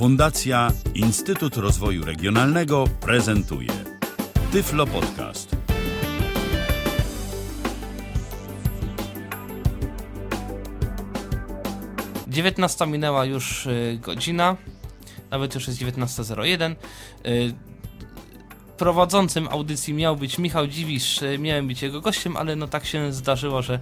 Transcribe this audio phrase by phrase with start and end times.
[0.00, 3.68] Fundacja Instytut Rozwoju Regionalnego prezentuje
[4.52, 5.56] Tyflo Podcast.
[12.28, 14.56] Dziewiętnasta minęła już y, godzina,
[15.30, 16.74] nawet już jest 19.01.
[17.26, 17.54] Y,
[18.76, 23.12] prowadzącym audycji miał być Michał Dziwisz, y, miałem być jego gościem, ale no tak się
[23.12, 23.80] zdarzyło, że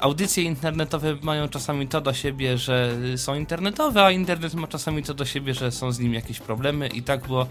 [0.00, 5.14] audycje internetowe mają czasami to do siebie, że są internetowe, a internet ma czasami to
[5.14, 7.46] do siebie, że są z nim jakieś problemy i tak było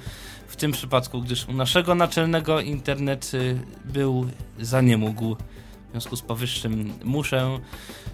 [0.48, 4.30] w tym przypadku, gdyż u naszego naczelnego internet y, był
[4.60, 4.98] za nie.
[4.98, 7.60] W związku z powyższym muszę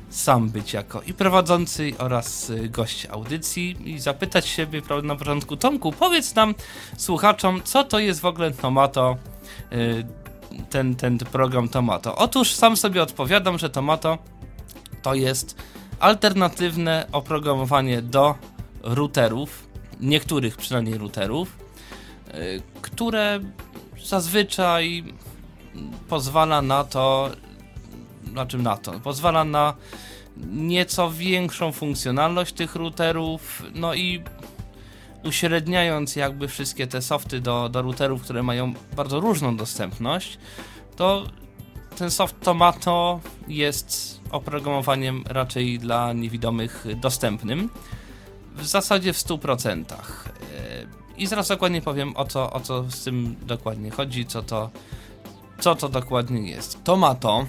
[0.09, 5.91] sam być jako i prowadzący oraz y, gość audycji i zapytać siebie na początku, Tomku,
[5.91, 6.55] powiedz nam
[6.97, 9.17] słuchaczom, co to jest w ogóle Tomato,
[9.73, 10.24] y,
[10.69, 12.15] ten, ten program Tomato.
[12.15, 14.17] Otóż sam sobie odpowiadam, że Tomato
[15.01, 15.57] to jest
[15.99, 18.35] alternatywne oprogramowanie do
[18.83, 19.67] routerów,
[19.99, 21.57] niektórych przynajmniej routerów,
[22.33, 23.39] y, które
[24.05, 25.03] zazwyczaj
[26.09, 27.29] pozwala na to,
[28.33, 28.99] na czym na to?
[28.99, 29.73] Pozwala na
[30.47, 34.23] nieco większą funkcjonalność tych routerów, no i
[35.25, 40.37] uśredniając jakby wszystkie te softy do, do routerów, które mają bardzo różną dostępność,
[40.95, 41.25] to
[41.97, 47.69] ten soft Tomato jest oprogramowaniem raczej dla niewidomych dostępnym.
[48.55, 49.83] W zasadzie w 100%.
[51.17, 54.69] I zaraz dokładnie powiem o co, o co z tym dokładnie chodzi, co to,
[55.59, 56.83] co to dokładnie jest.
[56.83, 57.45] Tomato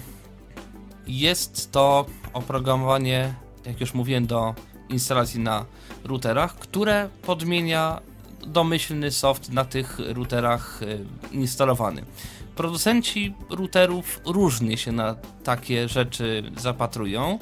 [1.07, 3.33] jest to oprogramowanie,
[3.65, 4.55] jak już mówiłem, do
[4.89, 5.65] instalacji na
[6.03, 8.01] routerach, które podmienia
[8.47, 12.03] domyślny soft na tych routerach y, instalowany.
[12.55, 17.39] Producenci routerów różnie się na takie rzeczy zapatrują.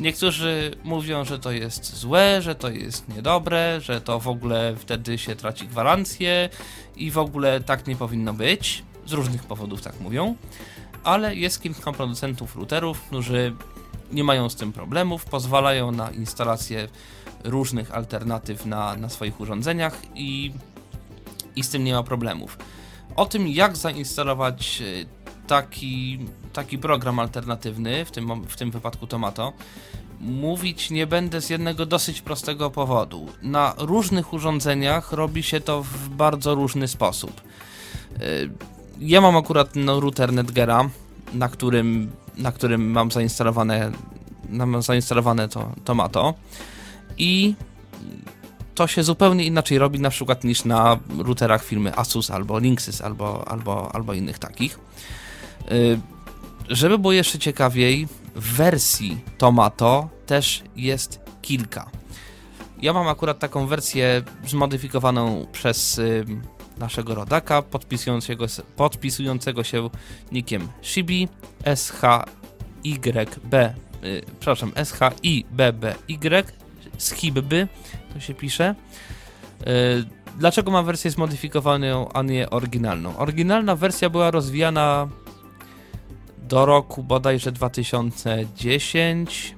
[0.00, 5.18] Niektórzy mówią, że to jest złe, że to jest niedobre, że to w ogóle wtedy
[5.18, 6.48] się traci gwarancję
[6.96, 8.82] i w ogóle tak nie powinno być.
[9.06, 10.36] Z różnych powodów tak mówią
[11.04, 13.54] ale jest kilka producentów routerów, którzy
[14.12, 16.88] nie mają z tym problemów, pozwalają na instalację
[17.44, 20.52] różnych alternatyw na, na swoich urządzeniach i,
[21.56, 22.58] i z tym nie ma problemów.
[23.16, 26.18] O tym, jak zainstalować e, taki,
[26.52, 29.52] taki program alternatywny, w tym, w tym wypadku Tomato,
[30.20, 33.26] mówić nie będę z jednego dosyć prostego powodu.
[33.42, 37.40] Na różnych urządzeniach robi się to w bardzo różny sposób.
[37.40, 38.20] E,
[39.00, 40.90] ja mam akurat no, router Netgera,
[41.32, 42.10] na którym,
[42.40, 43.90] na którym mam zainstalowane,
[44.48, 46.34] mam zainstalowane to Tomato
[47.18, 47.54] i
[48.74, 53.48] to się zupełnie inaczej robi na przykład niż na routerach firmy Asus albo Linksys albo,
[53.48, 54.78] albo, albo innych takich.
[55.72, 56.00] Y,
[56.68, 61.90] żeby było jeszcze ciekawiej, wersji Tomato też jest kilka.
[62.82, 66.00] Ja mam akurat taką wersję zmodyfikowaną przez
[66.80, 68.46] naszego rodaka podpisującego,
[68.76, 69.90] podpisującego się
[70.32, 71.28] nikiem Shibi
[71.74, 73.54] SHYB
[74.02, 75.94] yy, przepraszam SHIBBY
[76.98, 77.68] Schibby
[78.14, 78.74] to się pisze
[79.66, 83.16] yy, Dlaczego mam wersję zmodyfikowaną, a nie oryginalną?
[83.16, 85.08] Oryginalna wersja była rozwijana
[86.38, 89.54] do roku bodajże 2010.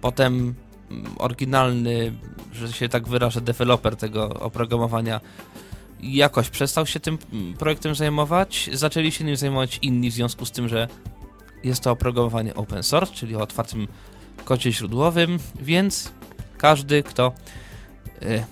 [0.00, 0.54] Potem
[0.90, 2.12] mm, oryginalny,
[2.52, 5.20] że się tak wyrażę, deweloper tego oprogramowania
[6.02, 7.18] jakoś przestał się tym
[7.58, 8.70] projektem zajmować.
[8.72, 10.88] Zaczęli się nim zajmować inni w związku z tym, że
[11.64, 13.88] jest to oprogramowanie open source, czyli o otwartym
[14.44, 16.12] kodzie źródłowym, więc
[16.58, 17.32] każdy, kto
[18.22, 18.44] y,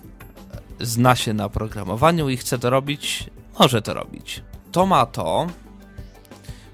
[0.80, 3.24] zna się na programowaniu i chce to robić,
[3.58, 4.42] może to robić.
[4.72, 5.46] Tomato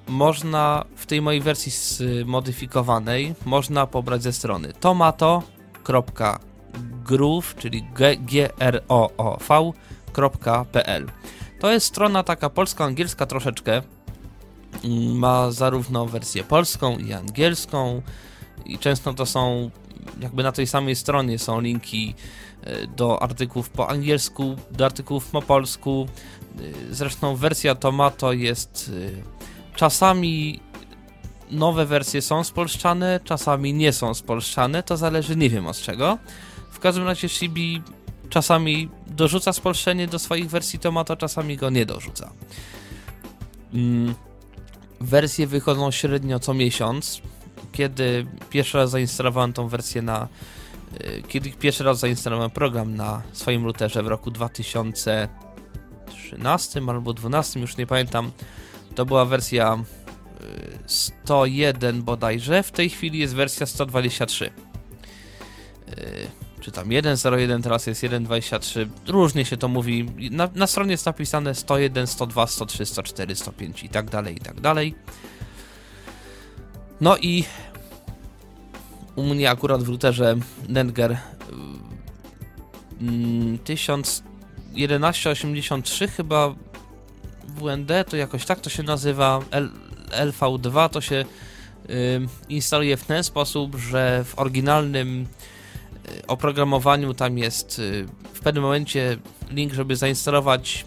[0.08, 7.84] można w tej mojej wersji zmodyfikowanej można pobrać ze strony tomato.groove, czyli
[8.26, 9.72] g-r-o-o-v
[10.16, 11.06] www.polska.pl.
[11.60, 13.82] To jest strona taka polsko-angielska troszeczkę.
[15.14, 18.02] Ma zarówno wersję polską i angielską
[18.64, 19.70] i często to są
[20.20, 22.14] jakby na tej samej stronie są linki
[22.62, 26.08] e, do artykułów po angielsku, do artykułów po polsku.
[26.58, 26.60] E,
[26.90, 28.90] zresztą wersja Tomato jest
[29.72, 30.60] e, czasami
[31.50, 36.18] nowe wersje są spolszczane, czasami nie są spolszczane, to zależy nie wiem od czego.
[36.70, 37.82] W każdym razie Shibi
[38.30, 42.30] czasami dorzuca spolszczenie do swoich wersji Tomato, czasami go nie dorzuca.
[43.74, 44.14] Mm,
[45.00, 47.20] wersje wychodzą średnio co miesiąc.
[47.72, 50.28] Kiedy pierwszy raz zainstalowałem tą wersję na.
[51.00, 57.76] Y, kiedy pierwszy raz zainstalowałem program na swoim routerze w roku 2013 albo 2012, już
[57.76, 58.30] nie pamiętam,
[58.94, 59.78] to była wersja
[60.86, 62.62] 101 y, bodajże.
[62.62, 64.50] W tej chwili jest wersja 123
[66.66, 70.10] czy tam 1.01, teraz jest 1.23, różnie się to mówi.
[70.30, 74.60] Na, na stronie jest napisane 101, 102, 103, 104, 105 i tak dalej, i tak
[74.60, 74.94] dalej.
[77.00, 77.44] No i
[79.16, 80.36] u mnie akurat w routerze
[80.68, 81.18] Nenger
[83.64, 86.54] 1183 mm, chyba
[87.48, 89.70] WND, to jakoś tak to się nazywa, L,
[90.10, 91.24] LV2 to się
[92.48, 95.26] instaluje w ten sposób, że w oryginalnym
[96.26, 99.16] oprogramowaniu tam jest y, w pewnym momencie
[99.50, 100.86] link, żeby zainstalować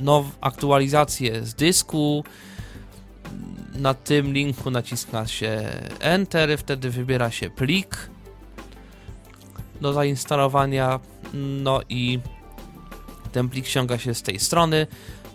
[0.00, 2.24] now aktualizację z dysku.
[3.74, 5.68] Na tym linku naciska się
[6.00, 8.10] Enter, wtedy wybiera się plik
[9.80, 11.00] do zainstalowania.
[11.34, 12.20] No i
[13.32, 14.86] ten plik ściąga się z tej strony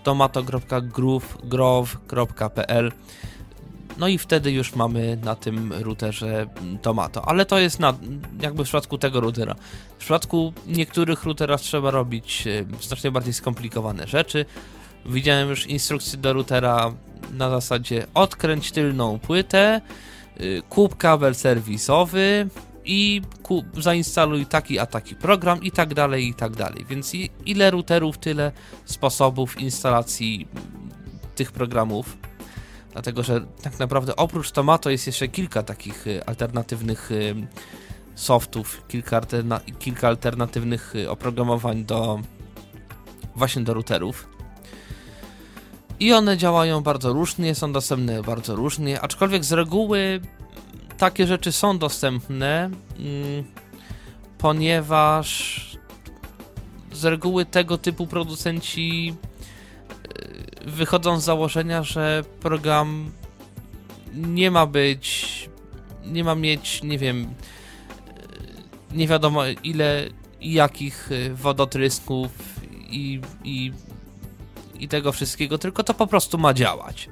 [0.04, 2.92] tomato.groove.pl
[3.97, 6.47] no i wtedy już mamy na tym routerze
[6.81, 7.94] Tomato, ale to jest na,
[8.42, 9.56] jakby w przypadku tego routera.
[9.95, 14.45] W przypadku niektórych routerów trzeba robić e, znacznie bardziej skomplikowane rzeczy.
[15.06, 16.94] Widziałem już instrukcję do routera
[17.33, 19.81] na zasadzie odkręć tylną płytę,
[20.38, 22.50] e, kup kabel serwisowy,
[22.86, 23.21] i
[23.77, 26.86] zainstaluj taki a taki program i tak dalej, i tak dalej.
[26.89, 27.13] Więc
[27.45, 28.51] ile routerów, tyle
[28.86, 30.47] sposobów instalacji
[31.36, 32.18] tych programów.
[32.95, 37.36] Dlatego, że tak naprawdę oprócz Tomato jest jeszcze kilka takich y, alternatywnych y,
[38.15, 42.19] softów, kilka, alterna kilka alternatywnych y, oprogramowań do
[43.36, 44.30] właśnie do routerów.
[46.00, 50.21] I one działają bardzo różnie, są dostępne bardzo różnie, aczkolwiek z reguły
[50.97, 52.69] takie rzeczy są dostępne,
[53.00, 53.44] mm,
[54.38, 55.62] ponieważ
[56.92, 59.15] z reguły tego typu producenci
[60.65, 63.12] wychodzą z założenia, że program
[64.13, 65.50] nie ma być,
[66.06, 67.33] nie ma mieć, nie wiem,
[68.91, 70.09] e, nie wiadomo ile
[70.41, 72.31] i jakich e, wodotrysków
[72.89, 73.71] i, i,
[74.79, 77.09] i tego wszystkiego, tylko to po prostu ma działać.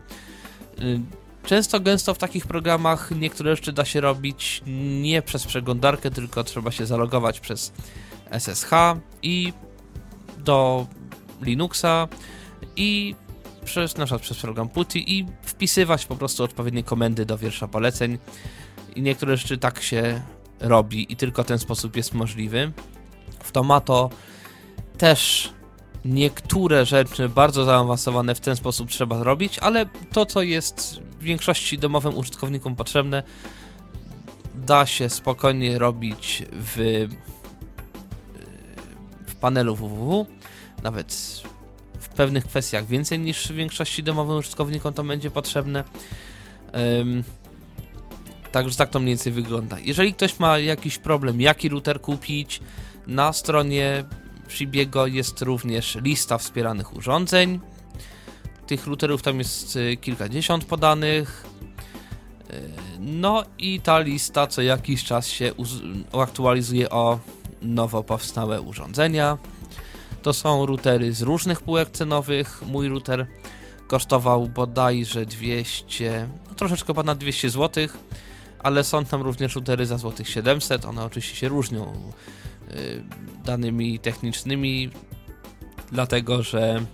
[1.46, 4.64] Często, gęsto w takich programach niektóre rzeczy da się robić
[5.02, 7.74] nie przez przeglądarkę, tylko trzeba się zalogować przez
[8.32, 8.70] SSH
[9.22, 9.54] i
[10.38, 10.88] do
[11.42, 12.08] Linuxa
[12.76, 13.16] i
[13.64, 18.18] przez, na przykład przez program PuTTY i wpisywać po prostu odpowiednie komendy do wiersza poleceń.
[18.96, 20.22] I niektóre rzeczy tak się
[20.60, 22.72] robi i tylko ten sposób jest możliwy.
[23.40, 24.10] W Tomato
[24.98, 25.50] też
[26.06, 31.78] niektóre rzeczy bardzo zaawansowane w ten sposób trzeba robić, ale to, co jest w większości
[31.78, 33.24] domowym użytkownikom potrzebne,
[34.56, 37.08] da się spokojnie robić w,
[39.28, 40.26] w panelu www.
[40.84, 41.44] Nawet
[42.14, 45.84] w pewnych kwestiach więcej niż w większości domowym użytkownikom to będzie potrzebne.
[46.74, 47.24] Um,
[48.52, 49.80] Także tak to mniej więcej wygląda.
[49.80, 52.62] Jeżeli ktoś ma jakiś problem, jaki router kupić,
[53.08, 54.04] na stronie
[54.50, 57.60] Shibiego jest również lista wspieranych urządzeń.
[58.68, 61.46] Tych routerów tam jest y, kilkadziesiąt podanych.
[62.54, 62.70] Y,
[63.00, 65.52] no i ta lista co jakiś czas się
[66.22, 67.20] aktualizuje o
[67.62, 69.38] nowo powstałe urządzenia.
[70.24, 72.62] To są routery z różnych półek cenowych.
[72.68, 73.28] Mój router
[73.88, 77.88] kosztował bodajże 200, no troszeczkę ponad 200 zł,
[78.60, 80.86] ale są tam również routery za złotych 700.
[80.86, 81.94] One oczywiście się różnią
[82.72, 83.04] Y,
[83.46, 84.90] danymi technicznymi,
[85.92, 86.86] dlatego że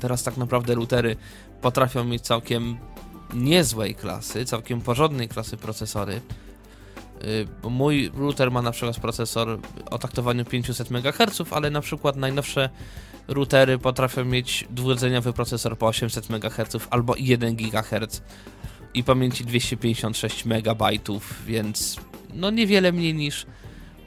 [0.00, 1.16] teraz tak naprawdę routery
[1.60, 2.76] potrafią mieć całkiem
[3.34, 6.20] niezłej klasy, całkiem porządnej klasy procesory.
[7.24, 9.58] Y, mój router ma na przykład procesor
[9.90, 12.70] o taktowaniu 500 MHz, ale na przykład najnowsze
[13.28, 18.22] routery potrafią mieć dwurdzeniowy procesor po 800 MHz albo 1 GHz
[18.94, 20.82] i pamięci 256 MB,
[21.46, 21.96] więc
[22.34, 23.46] no niewiele mniej niż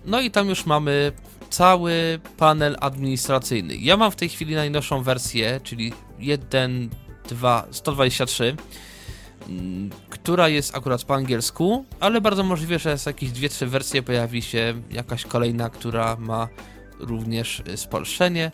[0.04, 1.12] no i tam już mamy
[1.50, 3.76] cały panel administracyjny.
[3.76, 6.90] Ja mam w tej chwili najnowszą wersję, czyli 1
[7.28, 8.56] 2, 123, mm,
[10.10, 14.42] która jest akurat po angielsku, ale bardzo możliwe, że z jakieś dwie, trzy wersje pojawi
[14.42, 16.48] się jakaś kolejna, która ma
[16.98, 18.52] również y, spolszczenie.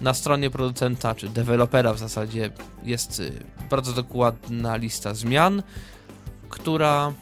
[0.00, 2.50] Na stronie producenta czy dewelopera w zasadzie
[2.82, 3.32] jest y,
[3.70, 5.62] bardzo dokładna lista zmian,
[6.48, 7.12] która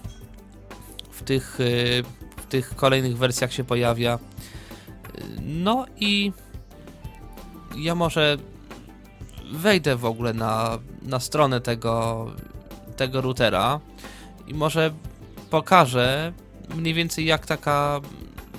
[1.10, 2.04] w tych, y,
[2.36, 4.18] w tych kolejnych wersjach się pojawia.
[5.42, 6.32] No i
[7.76, 8.36] ja może
[9.52, 12.26] wejdę w ogóle na, na stronę tego,
[12.96, 13.80] tego routera
[14.46, 14.90] i może
[15.50, 16.32] pokażę
[16.74, 18.00] mniej więcej jak taka,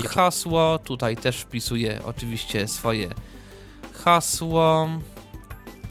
[0.08, 0.78] hasło.
[0.78, 3.08] Tutaj też wpisuję oczywiście swoje
[4.04, 4.88] hasło.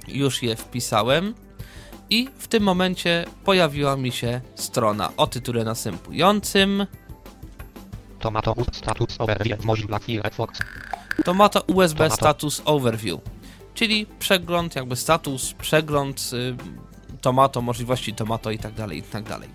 [0.07, 1.33] Już je wpisałem.
[2.09, 6.85] I w tym momencie pojawiła mi się strona o tytule następującym.
[8.19, 10.59] Tomato status overview Mozilla Firefox.
[11.25, 12.15] Tomato USB Tomato.
[12.15, 13.19] Status Overview,
[13.73, 16.55] czyli przegląd, jakby status, przegląd y,
[17.21, 19.49] tomato, możliwości tomato i tak dalej, i tak dalej.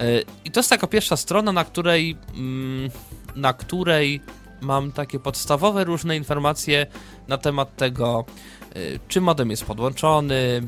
[0.00, 2.90] Y, I to jest taka pierwsza strona, na której, mm,
[3.36, 4.20] na której
[4.60, 6.86] mam takie podstawowe różne informacje
[7.28, 8.24] na temat tego,
[8.76, 10.62] y, czy modem jest podłączony,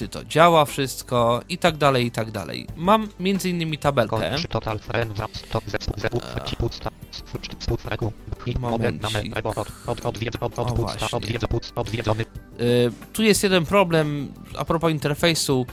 [0.00, 2.66] czy to działa wszystko i tak dalej, i tak dalej.
[2.76, 4.16] Mam między innymi tabelkę.
[12.60, 15.66] Y, tu jest jeden problem a propos interfejsu.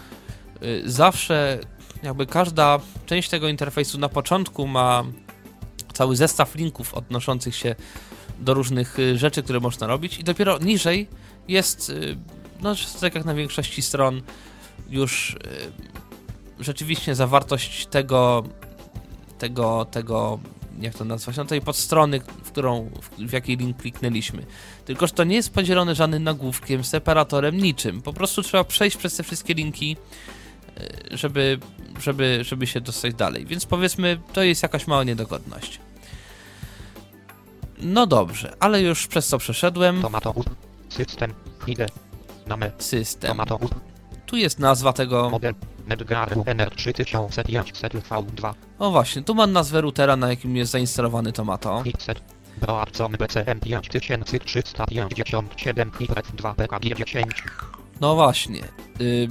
[0.63, 1.59] Y, zawsze,
[2.03, 5.03] jakby każda część tego interfejsu na początku ma
[5.93, 7.75] cały zestaw linków odnoszących się
[8.39, 11.07] do różnych y, rzeczy, które można robić, i dopiero niżej
[11.47, 12.17] jest, y,
[12.61, 14.21] no tak jak na większości stron,
[14.89, 15.37] już y,
[16.59, 18.43] rzeczywiście zawartość tego,
[19.37, 20.39] tego, tego,
[20.81, 24.45] jak to nazwać, no tej podstrony, w którą, w, w jakiej link kliknęliśmy.
[24.85, 28.01] Tylko, że to nie jest podzielone żadnym nagłówkiem, separatorem, niczym.
[28.01, 29.97] Po prostu trzeba przejść przez te wszystkie linki,
[31.11, 31.59] y, żeby,
[32.01, 33.45] żeby, żeby się dostać dalej.
[33.45, 35.79] Więc powiedzmy, to jest jakaś mała niedogodność.
[37.81, 40.01] No dobrze, ale już przez co przeszedłem.
[40.01, 40.49] Tomato ust.
[40.89, 41.33] System.
[41.65, 42.06] Hide.
[42.47, 42.71] Name.
[42.77, 43.37] System.
[44.25, 45.29] Tu jest nazwa tego.
[45.29, 45.53] Model.
[45.87, 48.53] Nedgar UNR 3500 V2.
[48.79, 51.83] O właśnie, tu mam nazwę routera, na jakim jest zainstalowany Tomato.
[52.61, 57.43] Broadcom BCM 5357 Hibref 2 PKG 10.
[58.01, 58.61] No właśnie.
[59.01, 59.29] Y,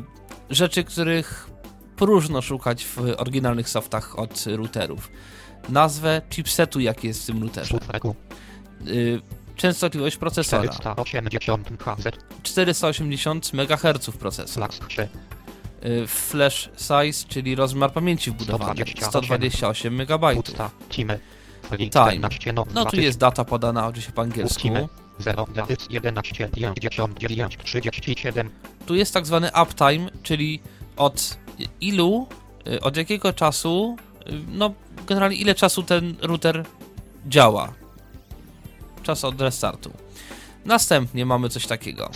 [0.50, 1.50] rzeczy, których
[1.96, 5.11] próżno szukać w oryginalnych softach od routerów.
[5.68, 7.78] Nazwę chipsetu, jaki jest w tym routerze.
[8.87, 9.20] Y,
[9.57, 10.69] częstotliwość procesora.
[10.73, 12.07] 480 HZ.
[12.43, 14.69] 480 MHz procesor.
[15.85, 18.85] Y, flash size, czyli rozmiar pamięci wbudowanej.
[19.01, 20.45] 128 128 MB.
[20.91, 21.19] Time.
[21.79, 22.29] Time.
[22.29, 24.55] 14 no, No tu jest data podana oczywiście po angielsku.
[24.55, 24.89] Pustimy.
[25.19, 28.51] 0 dys 11 59 37
[28.87, 30.61] Tu jest tak zwany uptime, czyli
[30.97, 31.39] od
[31.81, 32.27] ilu,
[32.67, 33.97] y, od jakiego czasu,
[34.29, 34.75] y, no
[35.07, 36.65] generalnie ile czasu ten router
[37.27, 37.73] działa
[39.07, 39.91] czas od restartu.
[40.65, 42.11] Następnie mamy coś takiego.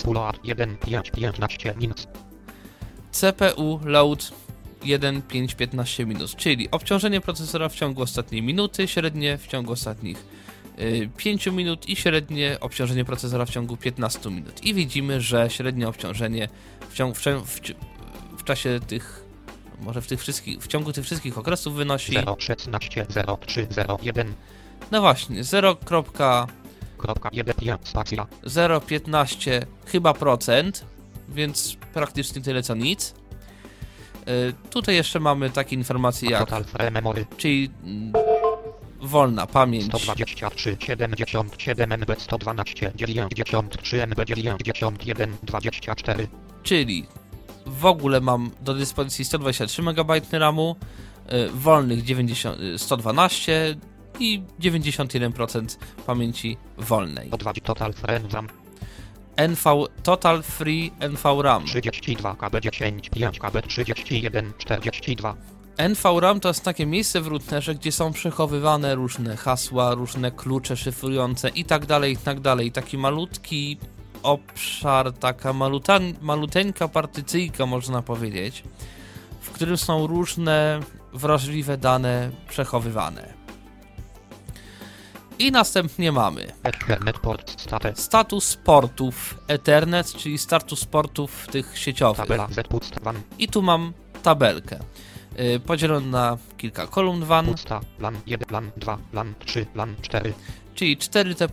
[3.11, 4.33] CPU load
[4.83, 10.25] 1,5-15 minut, czyli obciążenie procesora w ciągu ostatniej minuty, średnie w ciągu ostatnich
[10.79, 14.65] y, 5 minut i średnie obciążenie procesora w ciągu 15 minut.
[14.65, 16.49] I widzimy, że średnie obciążenie
[16.91, 17.61] w, ciągu, w, w,
[18.39, 19.25] w czasie tych
[19.81, 24.25] może w tych wszystkich w ciągu tych wszystkich okresów wynosi 0,16 0,3 0,1
[24.91, 25.77] No właśnie, 0.
[28.45, 30.85] 0,15 chyba procent,
[31.29, 33.15] więc praktycznie tyle co nic.
[34.27, 36.49] E, tutaj jeszcze mamy takie informacje jak.
[37.37, 38.13] Czyli mm,
[39.01, 39.85] wolna pamięć.
[39.85, 46.29] 123, 77 MB, 112, 93 MB, 91, 24.
[46.63, 47.07] Czyli
[47.67, 50.77] w ogóle mam do dyspozycji 123 MB RAMu,
[51.27, 53.90] e, wolnych 90, 112, e,
[54.21, 57.31] i 91% pamięci wolnej.
[57.31, 58.49] Odwadzi Total free RAM
[59.49, 61.65] NV Total Free NV RAM.
[61.65, 65.37] 32 KB 10 5 KB 31 42
[65.89, 70.77] NV RAM to jest takie miejsce w routerze, gdzie są przechowywane różne hasła, różne klucze
[70.77, 72.39] szyfrujące i tak dalej, i tak.
[72.75, 73.79] Taki malutki
[74.23, 78.63] obszar, taka malutan, maluteńka partycyjka, można powiedzieć,
[79.41, 80.81] w którym są różne
[81.13, 83.40] wrażliwe dane przechowywane.
[85.41, 86.53] I następnie mamy
[87.95, 92.27] status portów Ethernet, czyli status portów tych sieciowych.
[93.39, 93.93] I tu mam
[94.23, 94.79] tabelkę.
[95.39, 97.55] Yy, podzieloną na kilka kolumn WAN.
[97.99, 100.33] LAN 1, LAN 2, LAN 3, LAN 4.
[100.75, 101.49] czyli cztery te,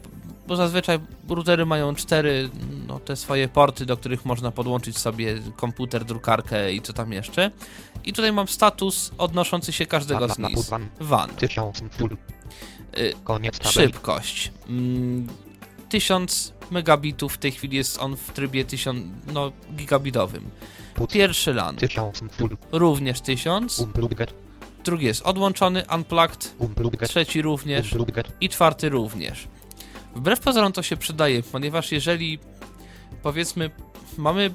[0.48, 2.50] bo zazwyczaj routery mają cztery
[2.88, 7.52] no, te swoje porty, do których można podłączyć sobie komputer, drukarkę i co tam jeszcze.
[8.06, 10.58] I tutaj mam status odnoszący się każdego z nich.
[11.00, 11.30] WAN
[12.98, 13.04] WAN.
[13.04, 13.06] 1000 full.
[13.06, 13.74] Y, Koniec tabeli.
[13.74, 14.52] Szybkość.
[14.70, 15.28] Mm,
[15.90, 20.50] 1000 megabitów w tej chwili jest on w trybie 1000, no, gigabitowym.
[21.12, 22.58] Pierwszy LAN 1000 full.
[22.72, 24.34] również 1000, Unplugged.
[24.84, 26.56] drugi jest odłączony, unplugged,
[27.08, 27.96] trzeci również
[28.42, 29.48] i czwarty również.
[30.16, 32.40] Wbrew pozorom to się przydaje, ponieważ jeżeli
[33.24, 33.72] powiedzmy
[34.18, 34.54] mamy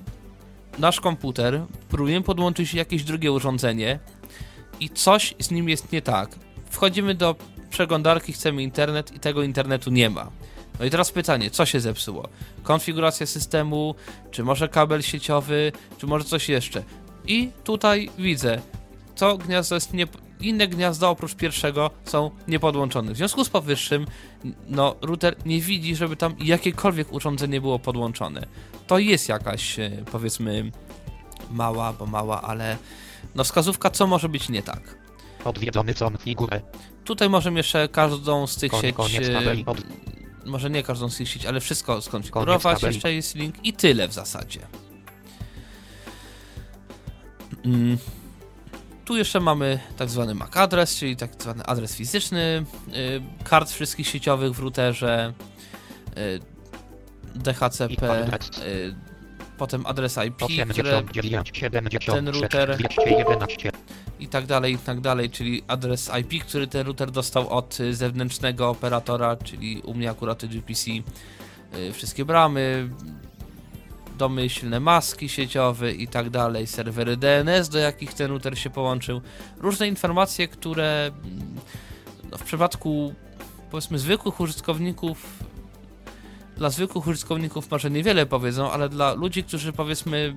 [0.79, 3.99] nasz komputer, próbujemy podłączyć jakieś drugie urządzenie
[4.81, 6.31] i coś z nim jest nie tak.
[6.71, 7.37] Wchodzimy do
[7.73, 10.31] przeglądarki, chcemy internet i tego internetu nie ma.
[10.79, 12.29] No i teraz pytanie, co się zepsuło?
[12.63, 13.95] Konfiguracja systemu,
[14.31, 16.83] czy może kabel sieciowy, czy może coś jeszcze?
[17.27, 18.61] I tutaj widzę,
[19.17, 20.07] to gniazdo jest nie,
[20.41, 23.13] inne gniazda oprócz pierwszego są niepodłączone.
[23.13, 24.07] W związku z powyższym,
[24.69, 28.47] no, router nie widzi, żeby tam jakiekolwiek urządzenie było podłączone.
[28.87, 30.71] To jest jakaś, e, powiedzmy,
[31.51, 32.77] mała, bo mała, ale
[33.35, 35.03] no wskazówka, co może być nie tak.
[35.45, 36.61] Odwiedzony zon figurę.
[37.05, 39.65] Tutaj możemy jeszcze każdą z tych sieci.
[39.67, 39.79] Od...
[40.47, 42.83] może nie każdą z tych sieci, ale wszystko skonfigurować.
[42.83, 44.61] Jeszcze jest link i tyle w zasadzie.
[47.65, 47.99] Mm.
[49.05, 54.07] Tu jeszcze mamy tak zwany MAC adres, czyli tak zwany adres fizyczny y, kart wszystkich
[54.07, 55.33] sieciowych w routerze,
[56.19, 56.41] y,
[57.35, 58.27] DHCP,
[59.63, 60.37] potem adres IP,
[60.71, 63.71] które 89, 76, ten router- 211.
[64.21, 68.71] i tak dalej, i tak dalej, czyli adres IP, który ten router dostał od zewnętrznego
[68.71, 72.89] operatora, czyli u mnie akurat GPC, y, wszystkie bramy,
[74.19, 79.21] domyślne maski sieciowe i tak dalej, serwery DNS, do jakich ten router się połączył,
[79.59, 81.61] różne informacje, które mm,
[82.31, 83.15] no, w przypadku
[83.71, 85.45] powiedzmy zwykłych użytkowników
[86.57, 90.37] dla zwykłych użytkowników może niewiele powiedzą, ale dla ludzi, którzy powiedzmy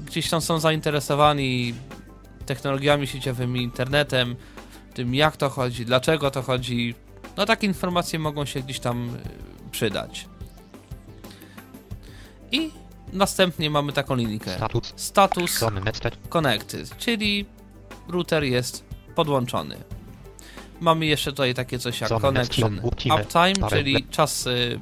[0.00, 1.74] y, gdzieś tam są zainteresowani
[2.46, 4.36] technologiami sieciowymi, internetem,
[4.94, 6.94] tym jak to chodzi, dlaczego to chodzi,
[7.36, 10.28] no takie informacje mogą się gdzieś tam y, przydać.
[12.52, 12.70] I
[13.12, 14.56] następnie mamy taką linijkę.
[14.56, 14.92] Status.
[14.96, 15.60] Status
[16.28, 17.46] connected, czyli
[18.08, 19.76] router jest podłączony.
[20.80, 22.80] Mamy jeszcze tutaj takie coś jak Connection
[23.20, 23.68] uptime.
[23.70, 24.80] czyli czas y,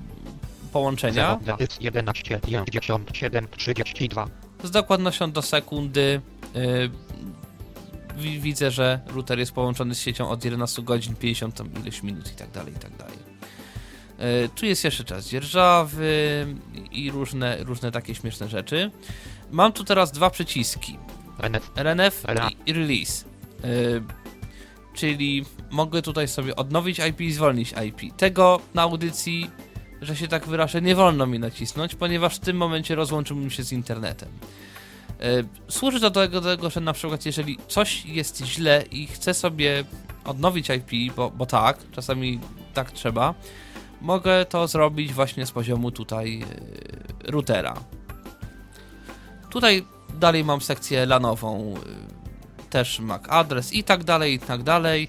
[0.72, 4.28] połączenia 0 jest 11, 57, 32.
[4.64, 6.20] z dokładnością do sekundy.
[6.57, 6.90] y,
[8.16, 12.33] wi- widzę, że router jest połączony z siecią od 11 godzin, 50 tam ileś minut
[12.33, 13.14] i tak dalej, i tak dalej.
[14.44, 16.46] Y, Tu jest jeszcze czas dzierżawy
[16.92, 18.90] i różne, różne takie śmieszne rzeczy.
[19.50, 20.98] Mam tu teraz dwa przyciski.
[21.38, 21.70] RNF.
[21.76, 22.24] RNF
[22.66, 23.24] i release.
[24.94, 28.16] Czyli mogę tutaj sobie odnowić IP i zwolnić IP.
[28.16, 29.50] Tego na audycji,
[30.02, 33.72] że się tak wyrażę, nie wolno mi nacisnąć, ponieważ w tym momencie rozłączyłbym się z
[33.72, 34.28] internetem.
[35.24, 39.07] Y, służy to do tego, do tego, że na przykład jeżeli coś jest źle i
[39.07, 39.85] chcę sobie
[40.24, 42.40] odnowić IP, bo, bo tak, czasami
[42.74, 43.35] tak trzeba,
[44.00, 46.42] mogę to zrobić właśnie z poziomu tutaj
[47.26, 47.74] y, routera.
[49.50, 49.87] Tutaj
[50.18, 52.23] dalej mam sekcję lanową, y,
[52.74, 55.08] też MAC adres i tak dalej, i tak dalej.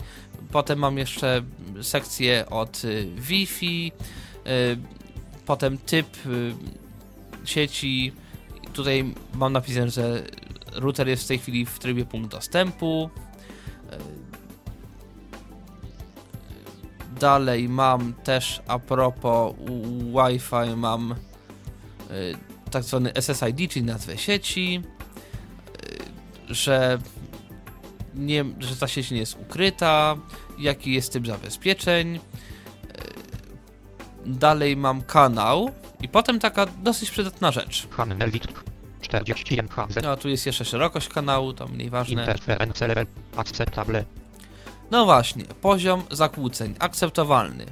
[0.52, 1.42] Potem mam jeszcze
[1.82, 4.78] sekcję od y, Wi-Fi, y,
[5.46, 6.56] potem typ y,
[7.46, 8.12] sieci.
[8.74, 10.24] Tutaj mam napisane, że
[10.74, 13.10] router jest w tej chwili w trybie punkt dostępu.
[17.20, 19.56] Dalej mam też a propos
[20.14, 21.16] Wi-Fi mam
[22.72, 24.82] tak zwany SSID, czyli nazwę sieci,
[26.50, 26.98] że,
[28.16, 30.16] nie, że ta sieć nie jest ukryta,
[30.60, 32.16] jaki jest typ zabezpieczeń.
[32.16, 32.20] Y,
[34.26, 37.88] Dalej mam kanał i potem taka dosyć przydatna rzecz.
[37.90, 38.48] Hannelwit.
[39.02, 39.96] 40 MHz.
[40.04, 42.22] No, tu jest jeszcze szerokość kanału, to mniej ważne.
[42.22, 43.06] Interference level.
[43.36, 44.06] Acceptable.
[44.92, 47.66] No właśnie, poziom zakłóceń akceptowalny.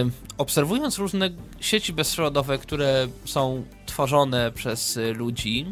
[0.00, 5.66] Ym, obserwując różne sieci bezprzewodowe, które są tworzone przez y, ludzi,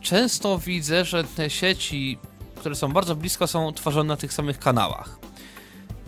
[0.00, 2.18] często widzę, że te sieci,
[2.56, 5.18] które są bardzo blisko, są tworzone na tych samych kanałach.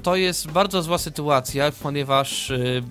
[0.03, 2.83] to jest bardzo zła sytuacja, ponieważ y,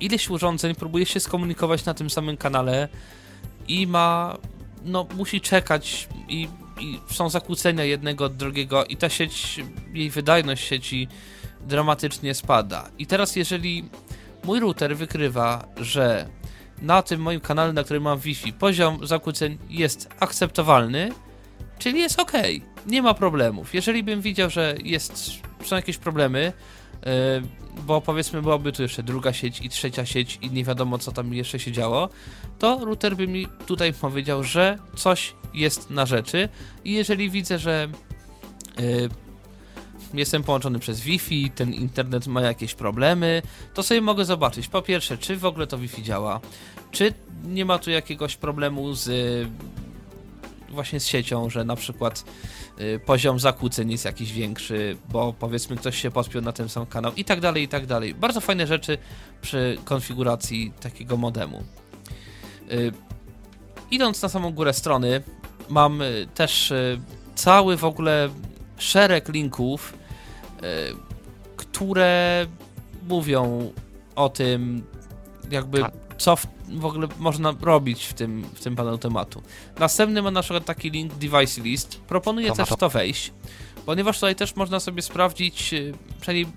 [0.00, 2.88] ileś urządzeń próbuje się skomunikować na tym samym kanale
[3.68, 4.36] i ma,
[4.84, 6.48] no, musi czekać i,
[6.80, 9.60] i są zakłócenia jednego od drugiego i ta sieć,
[9.94, 11.08] jej wydajność sieci
[11.60, 12.88] dramatycznie spada.
[12.98, 13.88] I teraz jeżeli
[14.44, 16.28] mój router wykrywa, że
[16.82, 21.12] na tym moim kanale, na którym mam Wi-Fi, poziom zakłóceń jest akceptowalny,
[21.78, 22.32] czyli jest ok,
[22.86, 23.74] nie ma problemów.
[23.74, 25.30] Jeżeli bym widział, że jest,
[25.64, 26.52] są jakieś problemy,
[27.06, 27.10] yy,
[27.86, 31.34] bo powiedzmy byłaby tu jeszcze druga sieć i trzecia sieć i nie wiadomo co tam
[31.34, 32.08] jeszcze się działo,
[32.58, 36.48] to router by mi tutaj powiedział, że coś jest na rzeczy
[36.84, 37.88] i jeżeli widzę, że
[38.78, 39.08] yy,
[40.14, 43.42] jestem połączony przez Wi-Fi, ten internet ma jakieś problemy,
[43.74, 46.40] to sobie mogę zobaczyć po pierwsze, czy w ogóle to Wi-Fi działa,
[46.92, 49.10] czy nie ma tu jakiegoś problemu z
[50.68, 52.24] właśnie z siecią, że na przykład
[52.80, 57.12] y, poziom zakłóceń jest jakiś większy, bo powiedzmy ktoś się pospiął na ten sam kanał
[57.16, 58.14] i tak dalej, i tak dalej.
[58.14, 58.98] Bardzo fajne rzeczy
[59.42, 61.62] przy konfiguracji takiego modemu.
[62.72, 62.92] Y,
[63.90, 65.22] idąc na samą górę strony,
[65.68, 67.00] mam y, też y,
[67.34, 68.28] cały w ogóle
[68.78, 70.62] szereg linków, y,
[71.56, 72.46] które
[73.08, 73.72] mówią
[74.16, 74.82] o tym,
[75.50, 75.84] jakby
[76.18, 76.46] co w,
[76.80, 79.42] w ogóle można robić w tym, w tym panelu tematu.
[79.78, 82.00] Następny ma na przykład taki link device list.
[82.00, 82.76] Proponuję To też to.
[82.76, 83.32] w to wejść,
[83.86, 86.52] ponieważ tutaj też można sobie sprawdzić y, przynajmniej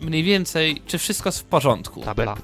[0.00, 2.00] mniej więcej, czy wszystko jest w porządku.
[2.02, 2.36] Tabela.